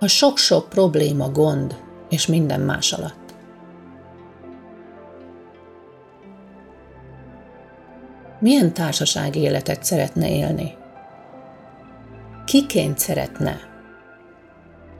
[0.00, 1.76] A sok-sok probléma, gond
[2.08, 3.17] és minden más alatt.
[8.38, 10.74] Milyen társasági életet szeretne élni?
[12.44, 13.68] Kiként szeretne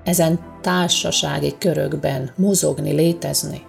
[0.05, 3.67] ezen társasági körökben mozogni, létezni?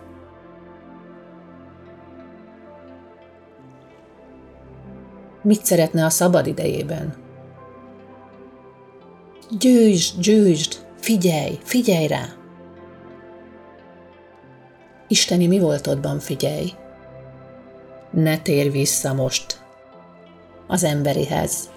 [5.42, 7.14] Mit szeretne a szabad idejében?
[9.60, 12.26] Győzsd, győzsd, figyelj, figyelj rá!
[15.08, 16.74] Isteni mi voltodban figyelj!
[18.12, 19.62] Ne tér vissza most
[20.68, 21.70] az emberihez.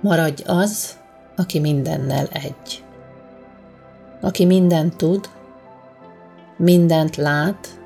[0.00, 0.98] Maradj az,
[1.36, 2.84] aki mindennel egy.
[4.20, 5.28] Aki mindent tud,
[6.56, 7.80] mindent lát,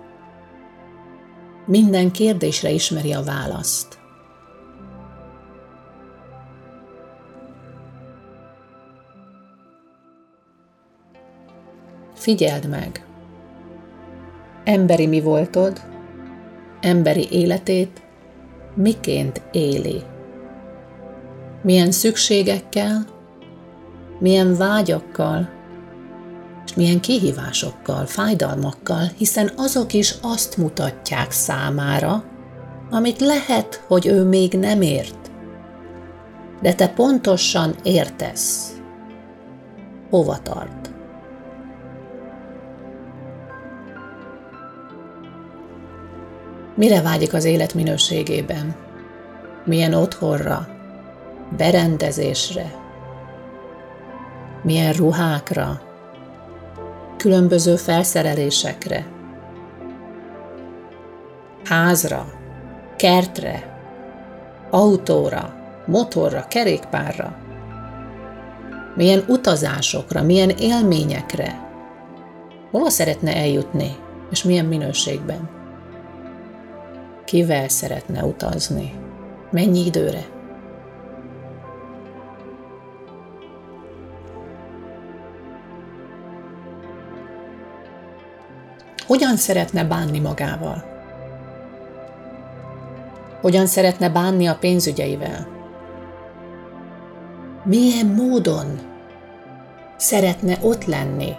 [1.66, 3.98] minden kérdésre ismeri a választ.
[12.14, 13.13] Figyeld meg!
[14.64, 15.80] Emberi mi voltod,
[16.80, 18.02] emberi életét
[18.74, 20.02] miként éli.
[21.62, 23.06] Milyen szükségekkel,
[24.18, 25.48] milyen vágyakkal,
[26.64, 32.24] és milyen kihívásokkal, fájdalmakkal, hiszen azok is azt mutatják számára,
[32.90, 35.30] amit lehet, hogy ő még nem ért.
[36.62, 38.72] De te pontosan értesz,
[40.10, 40.83] hova tart.
[46.76, 48.74] Mire vágyik az élet minőségében?
[49.64, 50.68] Milyen otthonra?
[51.56, 52.74] Berendezésre?
[54.62, 55.80] Milyen ruhákra?
[57.16, 59.06] Különböző felszerelésekre?
[61.64, 62.32] Házra?
[62.96, 63.78] Kertre?
[64.70, 65.54] Autóra?
[65.86, 66.44] Motorra?
[66.48, 67.36] Kerékpárra?
[68.94, 70.22] Milyen utazásokra?
[70.22, 71.68] Milyen élményekre?
[72.70, 73.96] Hova szeretne eljutni?
[74.30, 75.63] És milyen minőségben?
[77.24, 78.92] Kivel szeretne utazni?
[79.50, 80.24] Mennyi időre?
[89.06, 90.84] Hogyan szeretne bánni magával?
[93.40, 95.48] Hogyan szeretne bánni a pénzügyeivel?
[97.64, 98.78] Milyen módon
[99.96, 101.36] szeretne ott lenni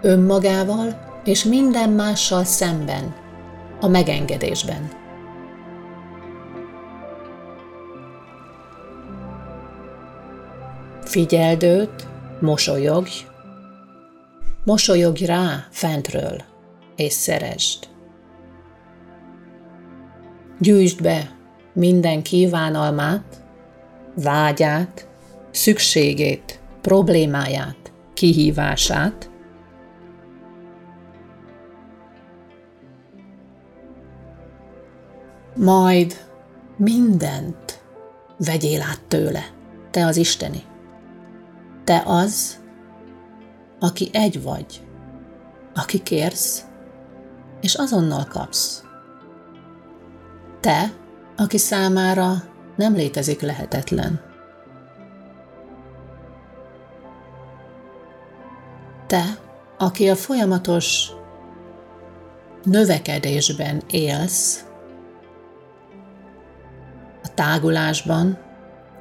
[0.00, 3.14] önmagával és minden mással szemben,
[3.82, 4.90] a megengedésben.
[11.04, 12.06] Figyeld őt,
[12.40, 13.26] mosolyogj,
[14.64, 16.42] mosolyogj rá fentről,
[16.96, 17.88] és szeresd.
[20.58, 21.30] Gyűjtsd be
[21.72, 23.42] minden kívánalmát,
[24.14, 25.08] vágyát,
[25.50, 29.30] szükségét, problémáját, kihívását,
[35.54, 36.16] majd
[36.76, 37.82] mindent
[38.36, 39.44] vegyél át tőle,
[39.90, 40.62] te az Isteni.
[41.84, 42.60] Te az,
[43.80, 44.82] aki egy vagy,
[45.74, 46.64] aki kérsz,
[47.60, 48.84] és azonnal kapsz.
[50.60, 50.92] Te,
[51.36, 52.34] aki számára
[52.76, 54.20] nem létezik lehetetlen.
[59.06, 59.24] Te,
[59.78, 61.10] aki a folyamatos
[62.64, 64.64] növekedésben élsz,
[67.34, 68.38] tágulásban,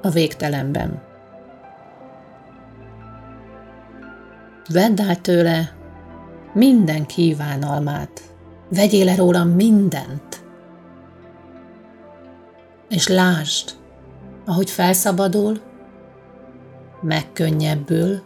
[0.01, 1.01] a végtelenben.
[4.69, 5.71] Vedd át tőle
[6.53, 8.21] minden kívánalmát,
[8.69, 10.43] vegyél le róla mindent,
[12.89, 13.71] és lásd,
[14.45, 15.59] ahogy felszabadul,
[17.01, 18.21] megkönnyebbül,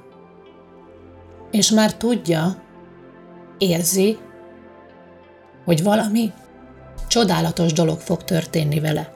[1.51, 2.55] és már tudja,
[3.57, 4.17] érzi,
[5.65, 6.33] hogy valami
[7.07, 9.13] csodálatos dolog fog történni vele.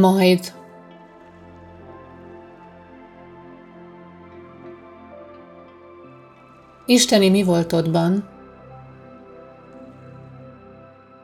[0.00, 0.52] Majd.
[6.86, 8.28] Isteni mi voltodban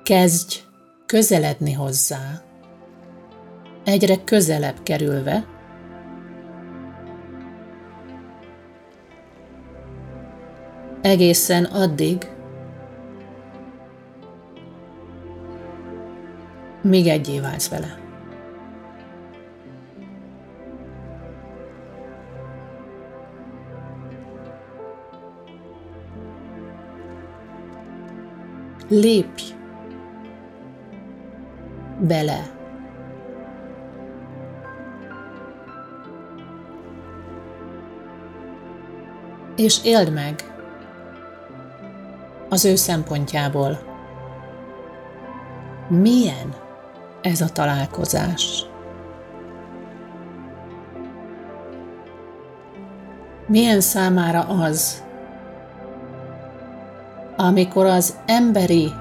[0.02, 0.62] kezdj
[1.06, 2.42] közeledni hozzá,
[3.84, 5.44] egyre közelebb kerülve,
[11.02, 12.30] egészen addig,
[16.82, 18.03] míg egyé válsz vele.
[28.88, 29.42] Lépj
[31.98, 32.54] bele
[39.56, 40.54] és éld meg
[42.48, 43.78] az ő szempontjából.
[45.88, 46.54] Milyen
[47.22, 48.66] ez a találkozás?
[53.46, 55.04] Milyen számára az,
[57.36, 58.92] amikor az emberi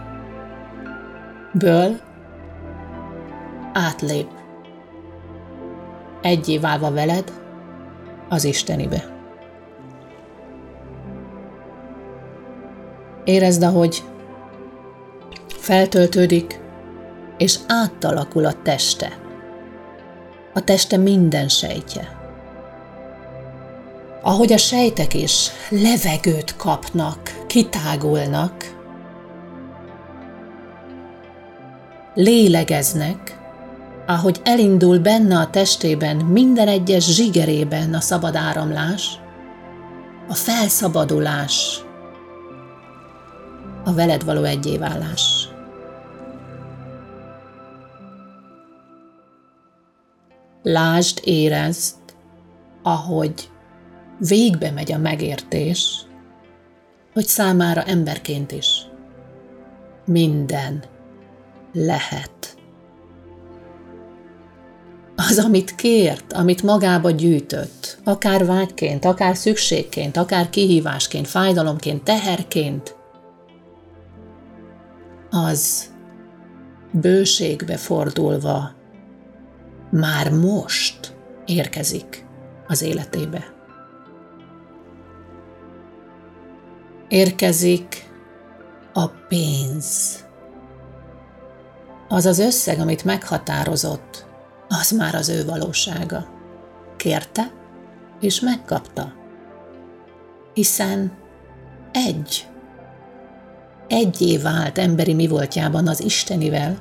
[1.54, 2.00] ből
[3.74, 4.28] átlép,
[6.22, 7.34] egyé válva veled
[8.30, 9.12] az Istenibe.
[13.24, 14.04] Érezd, ahogy
[15.48, 16.60] feltöltődik,
[17.38, 19.18] és átalakul a teste.
[20.54, 22.22] A teste minden sejtje.
[24.22, 28.54] Ahogy a sejtek is levegőt kapnak, kitágulnak,
[32.14, 33.40] lélegeznek,
[34.08, 39.20] ahogy elindul benne a testében, minden egyes zsigerében a szabad áramlás,
[40.30, 41.82] a felszabadulás,
[43.84, 45.48] a veled való egyévállás.
[50.64, 51.96] Lásd, érezd,
[52.84, 53.50] ahogy
[54.18, 56.06] végbe megy a megértés,
[57.14, 58.82] hogy számára emberként is
[60.06, 60.84] minden
[61.74, 62.56] lehet.
[65.16, 72.96] Az, amit kért, amit magába gyűjtött, akár vágyként, akár szükségként, akár kihívásként, fájdalomként, teherként,
[75.30, 75.92] az
[76.92, 78.72] bőségbe fordulva
[79.92, 82.26] már most érkezik
[82.68, 83.53] az életébe.
[87.14, 88.10] Érkezik
[88.94, 90.20] a pénz.
[92.08, 94.26] Az az összeg, amit meghatározott,
[94.68, 96.28] az már az ő valósága.
[96.98, 97.52] Kérte,
[98.20, 99.14] és megkapta.
[100.54, 101.18] Hiszen
[101.92, 102.48] egy
[103.88, 106.78] egyé vált emberi mi voltjában az Istenivel,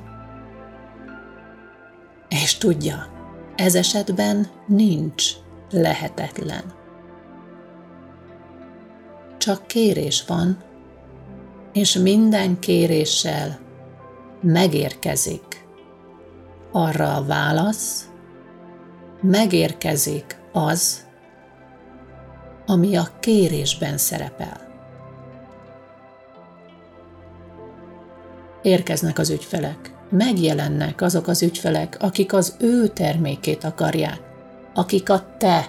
[2.29, 3.07] és tudja,
[3.55, 5.23] ez esetben nincs
[5.71, 6.82] lehetetlen.
[9.43, 10.57] Csak kérés van,
[11.73, 13.59] és minden kéréssel
[14.41, 15.65] megérkezik
[16.71, 18.09] arra a válasz,
[19.21, 21.05] megérkezik az,
[22.65, 24.61] ami a kérésben szerepel.
[28.61, 29.93] érkeznek az ügyfelek.
[30.09, 34.19] Megjelennek azok az ügyfelek, akik az ő termékét akarják,
[34.73, 35.67] akik a te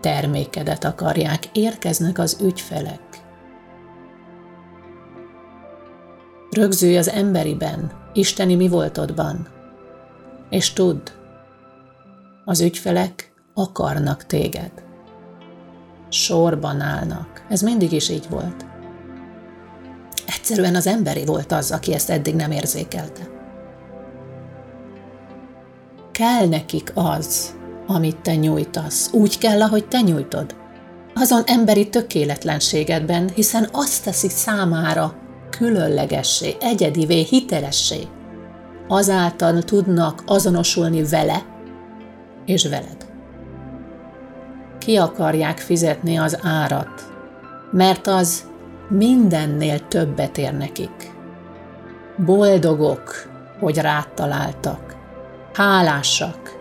[0.00, 1.48] termékedet akarják.
[1.52, 3.05] Érkeznek az ügyfelek.
[6.56, 9.48] Rögzülj az emberiben, isteni mi voltodban,
[10.50, 11.08] és tudd,
[12.44, 14.70] az ügyfelek akarnak téged.
[16.08, 17.46] Sorban állnak.
[17.48, 18.66] Ez mindig is így volt.
[20.26, 23.22] Egyszerűen az emberi volt az, aki ezt eddig nem érzékelte.
[26.12, 27.54] Kell nekik az,
[27.86, 29.10] amit te nyújtasz.
[29.12, 30.54] Úgy kell, ahogy te nyújtod.
[31.14, 35.24] Azon emberi tökéletlenségedben, hiszen azt teszi számára
[35.58, 38.00] különlegessé, egyedivé, hitelessé.
[38.88, 41.42] Azáltal tudnak azonosulni vele
[42.44, 43.06] és veled.
[44.78, 47.02] Ki akarják fizetni az árat,
[47.70, 48.44] mert az
[48.88, 51.14] mindennél többet ér nekik.
[52.24, 53.28] Boldogok,
[53.60, 54.96] hogy rád találtak,
[55.52, 56.54] hálásak.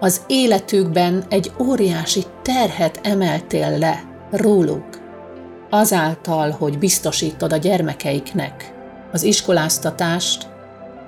[0.00, 4.93] Az életükben egy óriási terhet emeltél le róluk,
[5.70, 8.74] azáltal, hogy biztosítod a gyermekeiknek
[9.12, 10.48] az iskoláztatást,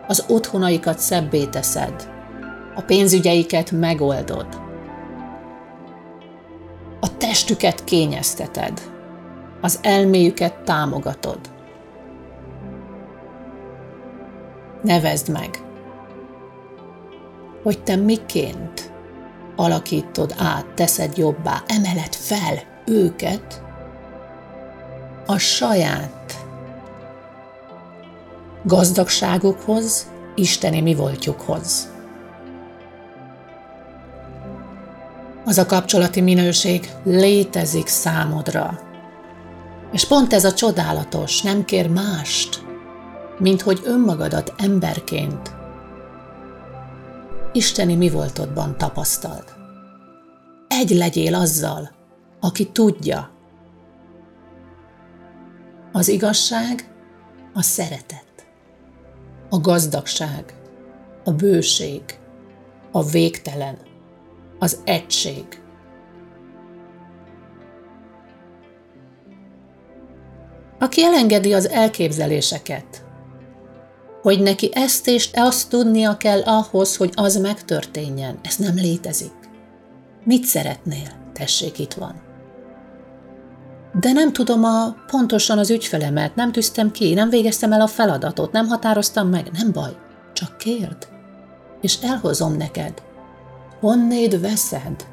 [0.07, 2.15] az otthonaikat szebbé teszed,
[2.75, 4.47] A pénzügyeiket megoldod.
[7.01, 8.81] A testüket kényezteted.
[9.61, 11.39] Az elméjüket támogatod.
[14.83, 15.51] Nevezd meg,
[17.63, 18.93] hogy te miként
[19.57, 23.66] alakítod át, teszed jobbá, emeled fel őket
[25.27, 26.45] a saját
[28.63, 31.89] gazdagságukhoz, isteni mi voltjukhoz.
[35.45, 38.81] Az a kapcsolati minőség létezik számodra.
[39.93, 42.65] És pont ez a csodálatos, nem kér mást,
[43.39, 45.57] mint hogy önmagadat emberként
[47.57, 49.45] isteni mi voltodban tapasztald.
[50.69, 51.91] Egy legyél azzal,
[52.41, 53.31] aki tudja.
[55.97, 56.89] Az igazság
[57.55, 58.47] a szeretet,
[59.51, 60.55] a gazdagság,
[61.25, 62.03] a bőség,
[62.93, 63.77] a végtelen,
[64.59, 65.45] az egység.
[70.79, 73.05] Aki elengedi az elképzeléseket,
[74.23, 78.39] hogy neki ezt és azt tudnia kell ahhoz, hogy az megtörténjen.
[78.43, 79.35] Ez nem létezik.
[80.25, 81.31] Mit szeretnél?
[81.33, 82.26] Tessék, itt van.
[84.01, 88.53] De nem tudom a, pontosan az ügyfelemet, nem tűztem ki, nem végeztem el a feladatot,
[88.53, 89.51] nem határoztam meg.
[89.53, 89.97] Nem baj,
[90.33, 91.09] csak kérd,
[91.81, 93.03] és elhozom neked.
[93.81, 95.07] Honnéd veszed?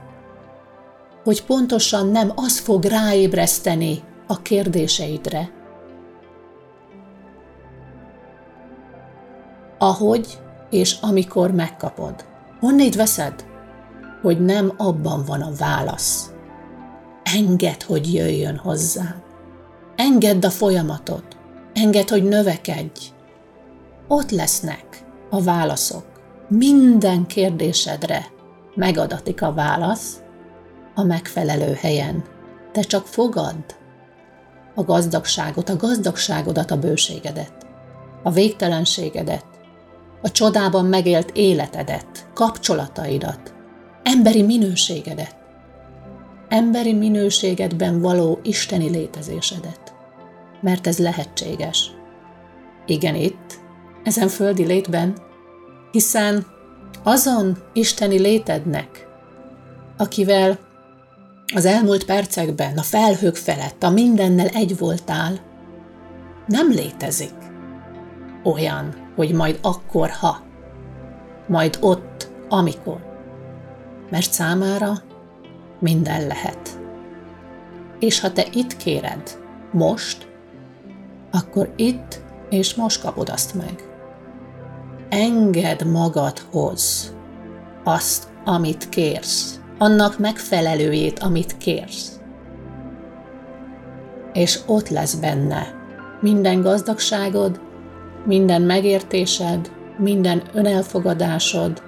[1.23, 5.51] Hogy pontosan nem az fog ráébreszteni a kérdéseidre,
[9.77, 12.25] ahogy és amikor megkapod.
[12.59, 13.45] Honnét veszed?
[14.21, 16.32] Hogy nem abban van a válasz.
[17.23, 19.15] Engedd, hogy jöjjön hozzá.
[19.95, 21.37] Engedd a folyamatot.
[21.73, 22.99] Engedd, hogy növekedj.
[24.07, 26.05] Ott lesznek a válaszok.
[26.47, 28.25] Minden kérdésedre
[28.75, 30.21] megadatik a válasz
[30.95, 32.23] a megfelelő helyen.
[32.71, 33.73] Te csak fogadd
[34.75, 37.53] a gazdagságot, a gazdagságodat, a bőségedet,
[38.23, 39.45] a végtelenségedet,
[40.21, 43.53] a csodában megélt életedet, kapcsolataidat,
[44.03, 45.35] emberi minőségedet,
[46.53, 49.93] emberi minőségedben való isteni létezésedet.
[50.61, 51.91] Mert ez lehetséges.
[52.85, 53.59] Igen, itt,
[54.03, 55.13] ezen földi létben,
[55.91, 56.45] hiszen
[57.03, 59.07] azon isteni létednek,
[59.97, 60.59] akivel
[61.55, 65.39] az elmúlt percekben a felhők felett a mindennel egy voltál,
[66.47, 67.35] nem létezik
[68.43, 70.41] olyan, hogy majd akkor, ha,
[71.47, 72.99] majd ott, amikor.
[74.09, 74.93] Mert számára
[75.83, 76.79] minden lehet.
[77.99, 79.37] És ha te itt kéred,
[79.71, 80.27] most,
[81.31, 83.83] akkor itt és most kapod azt meg.
[85.09, 87.13] Engedd magadhoz
[87.83, 92.19] azt, amit kérsz, annak megfelelőjét, amit kérsz.
[94.33, 95.67] És ott lesz benne
[96.21, 97.59] minden gazdagságod,
[98.25, 101.81] minden megértésed, minden önelfogadásod,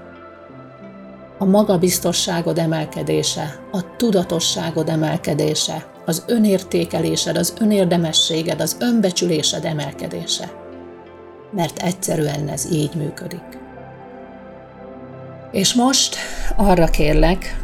[1.38, 10.52] a magabiztosságod emelkedése, a tudatosságod emelkedése, az önértékelésed, az önérdemességed, az önbecsülésed emelkedése.
[11.52, 13.60] Mert egyszerűen ez így működik.
[15.52, 16.16] És most
[16.56, 17.60] arra kérlek,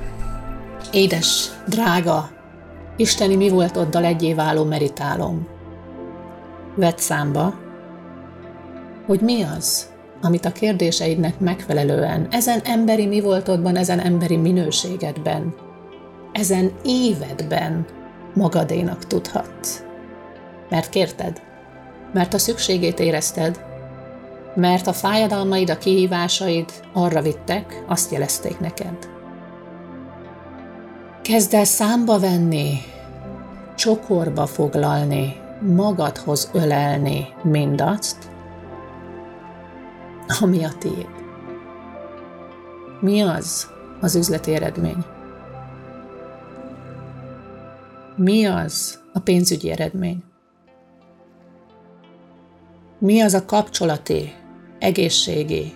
[0.92, 2.30] édes, drága,
[3.02, 5.48] Isteni mi volt oddal egyé váló meritálom.
[6.76, 7.54] Vedd számba,
[9.06, 9.91] hogy mi az,
[10.22, 15.54] amit a kérdéseidnek megfelelően, ezen emberi mi voltodban, ezen emberi minőségedben,
[16.32, 17.86] ezen évedben
[18.34, 19.84] magadénak tudhatsz.
[20.70, 21.42] Mert kérted,
[22.14, 23.60] mert a szükségét érezted,
[24.56, 29.10] mert a fájdalmaid, a kihívásaid arra vittek, azt jelezték neked.
[31.22, 32.78] Kezd el számba venni,
[33.76, 35.36] csokorba foglalni,
[35.76, 38.31] magadhoz ölelni mindazt,
[40.40, 41.10] ami a tiéd.
[43.00, 43.70] Mi az
[44.02, 45.06] az üzleti eredmény?
[48.16, 50.24] Mi az a pénzügyi eredmény?
[53.00, 54.34] Mi az a kapcsolati,
[54.80, 55.74] egészségi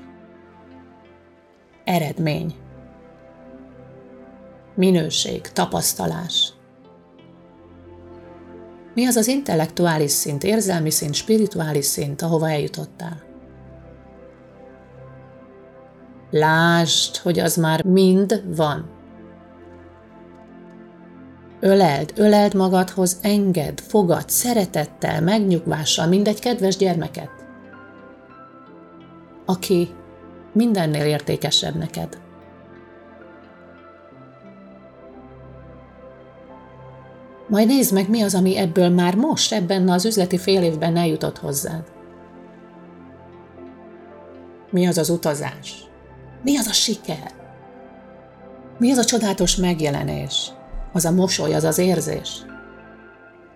[1.83, 2.55] eredmény?
[4.75, 6.53] Minőség, tapasztalás.
[8.93, 13.34] Mi az az intellektuális szint, érzelmi szint, spirituális szint, ahova eljutottál?
[16.29, 18.89] Lásd, hogy az már mind van.
[21.59, 27.29] Öleld, öleld magadhoz, enged, fogad, szeretettel, megnyugvással, mindegy kedves gyermeket,
[29.45, 29.89] aki
[30.53, 32.17] mindennél értékesebb neked.
[37.47, 41.37] Majd nézd meg, mi az, ami ebből már most, ebben az üzleti fél évben eljutott
[41.37, 41.83] hozzád.
[44.69, 45.84] Mi az az utazás?
[46.45, 47.31] Mi az a siker?
[48.77, 50.51] Mi az a csodálatos megjelenés?
[50.93, 52.45] Az a mosoly, az az érzés?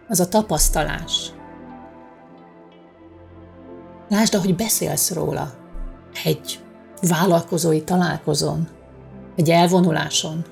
[0.07, 1.31] Az a tapasztalás?
[4.07, 5.53] Lásd, ahogy beszélsz róla.
[6.23, 6.59] Egy
[7.01, 8.67] vállalkozói találkozón,
[9.35, 10.45] egy elvonuláson,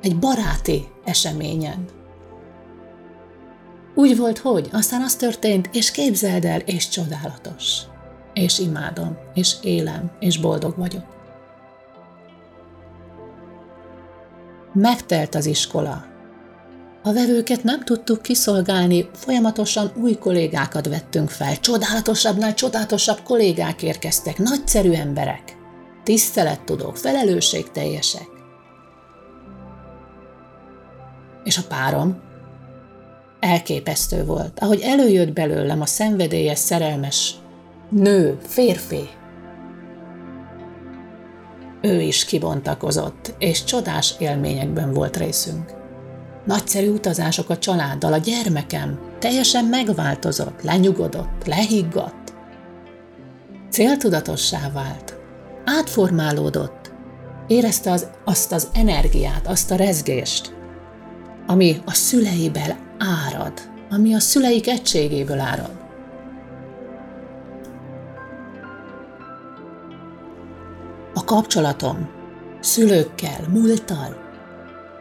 [0.00, 1.84] egy baráti eseményen.
[3.94, 7.82] Úgy volt, hogy aztán az történt, és képzeld el, és csodálatos.
[8.34, 11.04] És imádom, és élem, és boldog vagyok.
[14.72, 16.04] Megtelt az iskola.
[17.02, 21.60] A vevőket nem tudtuk kiszolgálni, folyamatosan új kollégákat vettünk fel.
[21.60, 25.56] Csodálatosabbnál csodálatosabb kollégák érkeztek, nagyszerű emberek,
[26.02, 28.28] tisztelettudók, felelősségteljesek.
[31.44, 32.22] És a párom
[33.40, 37.34] elképesztő volt, ahogy előjött belőlem a szenvedélyes, szerelmes
[37.88, 39.08] nő, férfi.
[41.80, 45.72] Ő is kibontakozott, és csodás élményekben volt részünk.
[46.44, 52.34] Nagyszerű utazások a családdal, a gyermekem teljesen megváltozott, lenyugodott, lehiggadt.
[53.70, 55.16] Céltudatossá vált,
[55.64, 56.92] átformálódott,
[57.46, 60.54] érezte az, azt az energiát, azt a rezgést,
[61.46, 63.52] ami a szüleiből árad,
[63.90, 65.83] ami a szüleik egységéből árad.
[71.24, 72.10] A kapcsolatom
[72.60, 74.16] szülőkkel, múlttal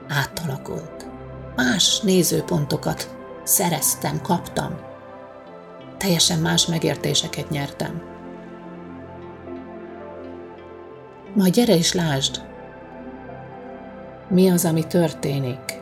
[0.07, 1.07] átalakult.
[1.55, 4.79] Más nézőpontokat szereztem, kaptam.
[5.97, 8.01] Teljesen más megértéseket nyertem.
[11.35, 12.41] Majd gyere is lásd,
[14.29, 15.81] mi az, ami történik.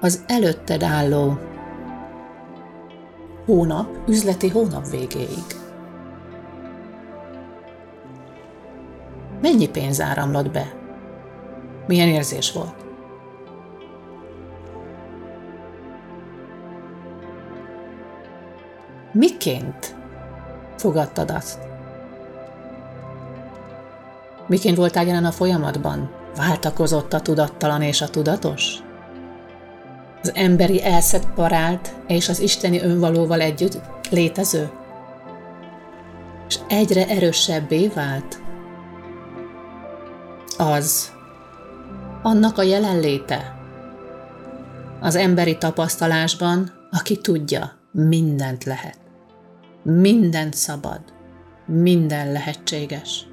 [0.00, 1.38] Az előtted álló
[3.44, 5.55] hónap, üzleti hónap végéig.
[9.40, 10.74] Mennyi pénz áramlott be?
[11.86, 12.84] Milyen érzés volt?
[19.12, 19.94] Miként
[20.76, 21.58] fogadtad azt?
[24.46, 26.10] Miként voltál jelen a folyamatban?
[26.36, 28.74] Váltakozott a tudattalan és a tudatos?
[30.22, 30.82] Az emberi
[31.34, 33.80] parált és az isteni önvalóval együtt
[34.10, 34.70] létező?
[36.48, 38.44] És egyre erősebbé vált?
[40.58, 41.12] Az,
[42.22, 43.56] annak a jelenléte
[45.00, 48.98] az emberi tapasztalásban, aki tudja, mindent lehet.
[49.82, 51.00] Mindent szabad,
[51.66, 53.26] minden lehetséges.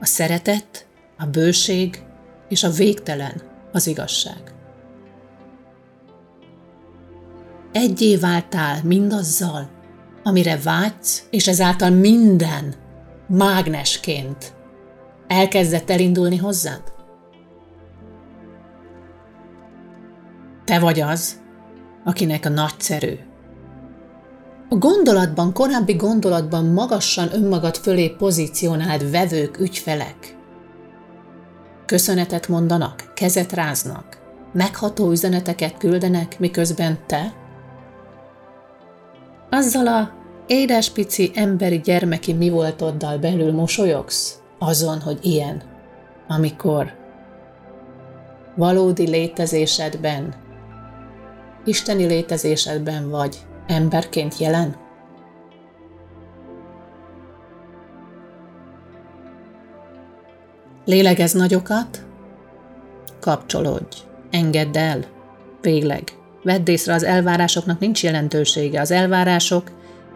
[0.00, 0.86] A szeretet,
[1.18, 2.02] a bőség
[2.48, 3.42] és a végtelen
[3.72, 4.54] az igazság.
[7.72, 9.68] Egyé váltál mindazzal,
[10.22, 12.74] amire vágysz, és ezáltal minden
[13.26, 14.52] mágnesként
[15.34, 16.82] elkezdett elindulni hozzád?
[20.64, 21.40] Te vagy az,
[22.04, 23.12] akinek a nagyszerű.
[24.68, 30.36] A gondolatban, korábbi gondolatban magasan önmagad fölé pozícionált vevők, ügyfelek.
[31.86, 34.18] Köszönetet mondanak, kezet ráznak,
[34.52, 37.32] megható üzeneteket küldenek, miközben te
[39.50, 40.12] azzal a
[40.46, 45.62] édes pici emberi gyermeki mi voltoddal belül mosolyogsz, azon, hogy ilyen,
[46.28, 46.92] amikor
[48.56, 50.34] valódi létezésedben,
[51.64, 54.76] isteni létezésedben vagy emberként jelen?
[60.84, 62.04] Lélegez nagyokat,
[63.20, 63.96] kapcsolódj,
[64.30, 65.04] engedd el,
[65.60, 66.02] végleg.
[66.42, 68.80] Vedd észre, az elvárásoknak nincs jelentősége.
[68.80, 69.70] Az elvárások,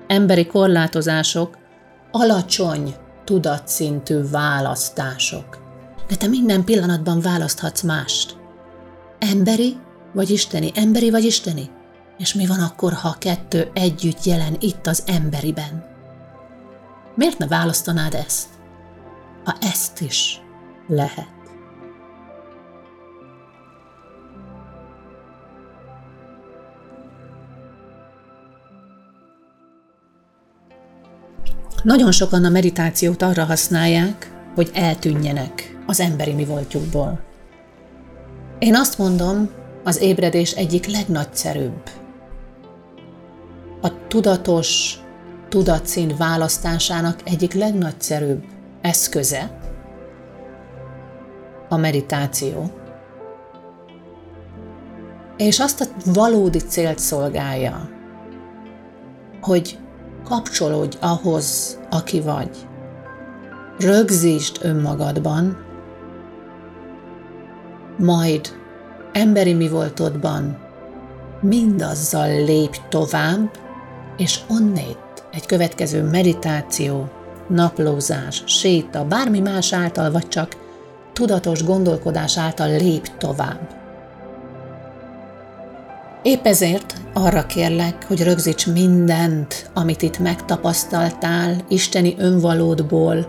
[0.06, 1.58] emberi korlátozások
[2.10, 2.94] alacsony
[3.28, 5.58] tudatszintű választások.
[6.08, 8.36] De te minden pillanatban választhatsz mást.
[9.18, 9.76] Emberi
[10.14, 11.70] vagy isteni, emberi vagy isteni.
[12.18, 15.84] És mi van akkor, ha a kettő együtt jelen itt az emberiben?
[17.14, 18.48] Miért ne választanád ezt?
[19.44, 20.40] Ha ezt is
[20.86, 21.37] lehet.
[31.82, 37.20] Nagyon sokan a meditációt arra használják, hogy eltűnjenek az emberi mi voltjukból.
[38.58, 39.50] Én azt mondom,
[39.84, 41.82] az ébredés egyik legnagyszerűbb.
[43.80, 44.98] A tudatos
[45.48, 48.44] tudatszín választásának egyik legnagyszerűbb
[48.80, 49.58] eszköze
[51.68, 52.70] a meditáció,
[55.36, 57.90] és azt a valódi célt szolgálja,
[59.40, 59.78] hogy
[60.28, 62.50] kapcsolódj ahhoz, aki vagy.
[63.78, 65.56] Rögzítsd önmagadban,
[67.98, 68.48] majd
[69.12, 70.58] emberi mi voltodban
[71.40, 73.50] mindazzal lépj tovább,
[74.16, 74.98] és onnét
[75.32, 77.08] egy következő meditáció,
[77.48, 80.56] naplózás, séta, bármi más által, vagy csak
[81.12, 83.77] tudatos gondolkodás által lép tovább.
[86.22, 93.26] Épp ezért arra kérlek, hogy rögzíts mindent, amit itt megtapasztaltál, isteni önvalódból,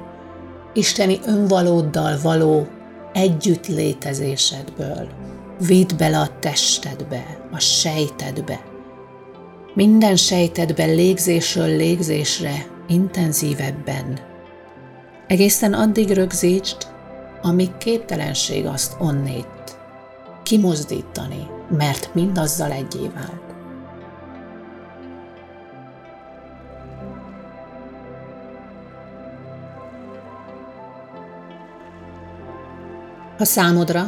[0.74, 2.68] isteni önvalóddal való
[3.14, 5.08] együtt létezésedből.
[5.68, 8.60] Vidd bele a testedbe, a sejtedbe.
[9.74, 14.20] Minden sejtedbe légzésről légzésre intenzívebben.
[15.28, 16.78] Egészen addig rögzítsd,
[17.42, 19.78] amíg képtelenség azt onnét
[20.44, 21.48] kimozdítani,
[21.78, 23.48] mert mindazzal egyé vált.
[33.38, 34.06] Ha számodra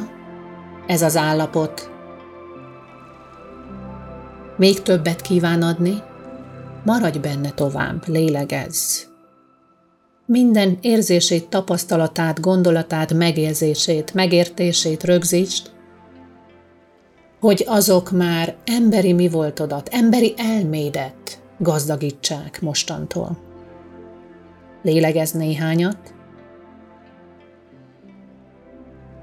[0.87, 1.91] ez az állapot
[4.61, 6.03] még többet kíván adni,
[6.83, 9.03] maradj benne tovább, lélegezz.
[10.25, 15.69] Minden érzését, tapasztalatát, gondolatát, megérzését, megértését rögzítsd,
[17.41, 23.37] hogy azok már emberi mi voltodat, emberi elmédet gazdagítsák mostantól.
[24.81, 26.13] Lélegez néhányat,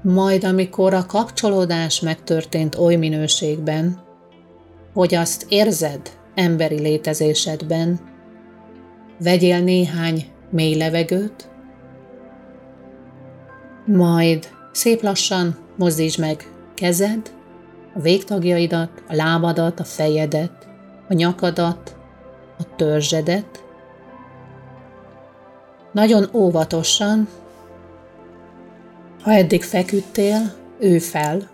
[0.01, 3.99] majd amikor a kapcsolódás megtörtént oly minőségben,
[4.93, 6.01] hogy azt érzed
[6.35, 7.99] emberi létezésedben,
[9.19, 11.49] vegyél néhány mély levegőt,
[13.85, 17.37] majd szép lassan mozdítsd meg kezed,
[17.93, 20.67] a végtagjaidat, a lábadat, a fejedet,
[21.07, 21.95] a nyakadat,
[22.57, 23.63] a törzsedet.
[25.91, 27.27] Nagyon óvatosan,
[29.21, 31.49] ha eddig feküdtél, ő fel,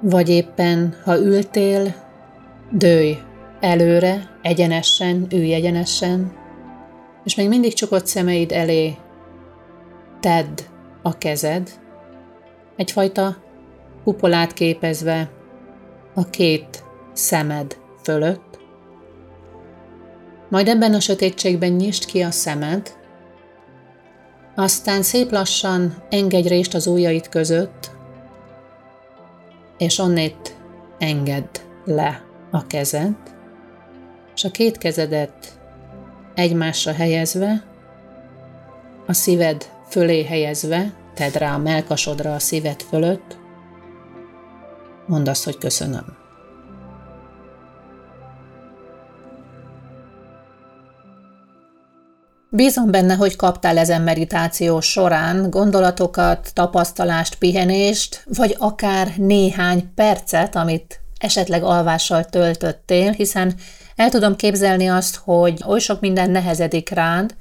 [0.00, 1.94] vagy éppen, ha ültél,
[2.70, 3.18] dőj
[3.60, 6.32] előre, egyenesen, ülj egyenesen,
[7.24, 8.96] és még mindig csukott szemeid elé
[10.20, 10.58] tedd
[11.02, 11.70] a kezed,
[12.78, 13.36] egyfajta
[14.04, 15.30] kupolát képezve
[16.14, 18.58] a két szemed fölött.
[20.48, 22.96] Majd ebben a sötétségben nyisd ki a szemed,
[24.54, 27.90] aztán szép lassan engedj részt az ujjaid között,
[29.78, 30.56] és onnét
[30.98, 33.16] engedd le a kezed,
[34.34, 35.60] és a két kezedet
[36.34, 37.64] egymásra helyezve,
[39.06, 43.38] a szíved fölé helyezve, tedd rá a melkasodra a szíved fölött,
[45.06, 46.16] mondd azt, hogy köszönöm.
[52.50, 61.00] Bízom benne, hogy kaptál ezen meditáció során gondolatokat, tapasztalást, pihenést, vagy akár néhány percet, amit
[61.18, 63.54] esetleg alvással töltöttél, hiszen
[63.96, 67.34] el tudom képzelni azt, hogy oly sok minden nehezedik rád,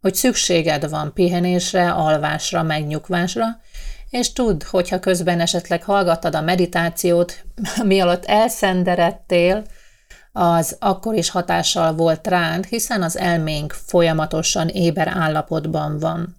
[0.00, 3.60] hogy szükséged van pihenésre, alvásra, megnyugvásra,
[4.10, 7.44] és tudd, hogyha közben esetleg hallgattad a meditációt,
[7.84, 9.64] mi alatt elszenderedtél,
[10.32, 16.36] az akkor is hatással volt rád, hiszen az elménk folyamatosan éber állapotban van.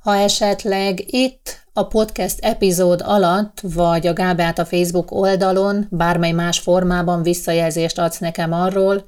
[0.00, 6.58] Ha esetleg itt a podcast epizód alatt, vagy a Gábát a Facebook oldalon, bármely más
[6.58, 9.06] formában visszajelzést adsz nekem arról,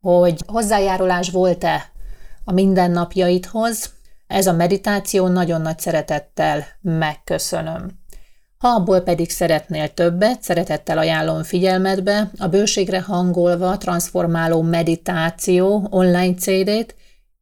[0.00, 1.92] hogy hozzájárulás volt-e
[2.48, 3.90] a mindennapjaidhoz,
[4.26, 7.90] ez a meditáció nagyon nagy szeretettel megköszönöm.
[8.58, 16.94] Ha abból pedig szeretnél többet, szeretettel ajánlom figyelmetbe a bőségre hangolva transformáló meditáció online CD-t,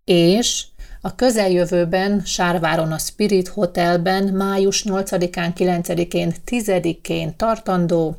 [0.04, 0.64] és
[1.00, 8.16] a közeljövőben Sárváron a Spirit Hotelben május 8-án, 9-én, 10-én tartandó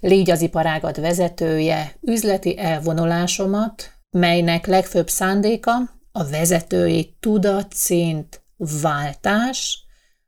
[0.00, 8.42] Légy az iparágad vezetője üzleti elvonulásomat, melynek legfőbb szándéka a vezetői tudatszint
[8.82, 9.84] váltás,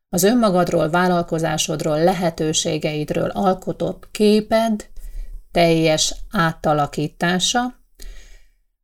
[0.09, 4.91] az önmagadról, vállalkozásodról, lehetőségeidről alkotott képed
[5.51, 7.61] teljes átalakítása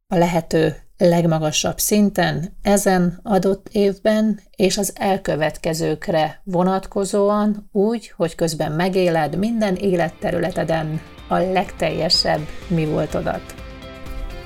[0.07, 9.37] a lehető legmagasabb szinten ezen adott évben és az elkövetkezőkre vonatkozóan úgy, hogy közben megéled
[9.37, 13.55] minden életterületeden a legteljesebb mi voltodat.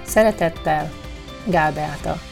[0.05, 0.91] Szeretettel,
[1.47, 2.32] Gál Beáta.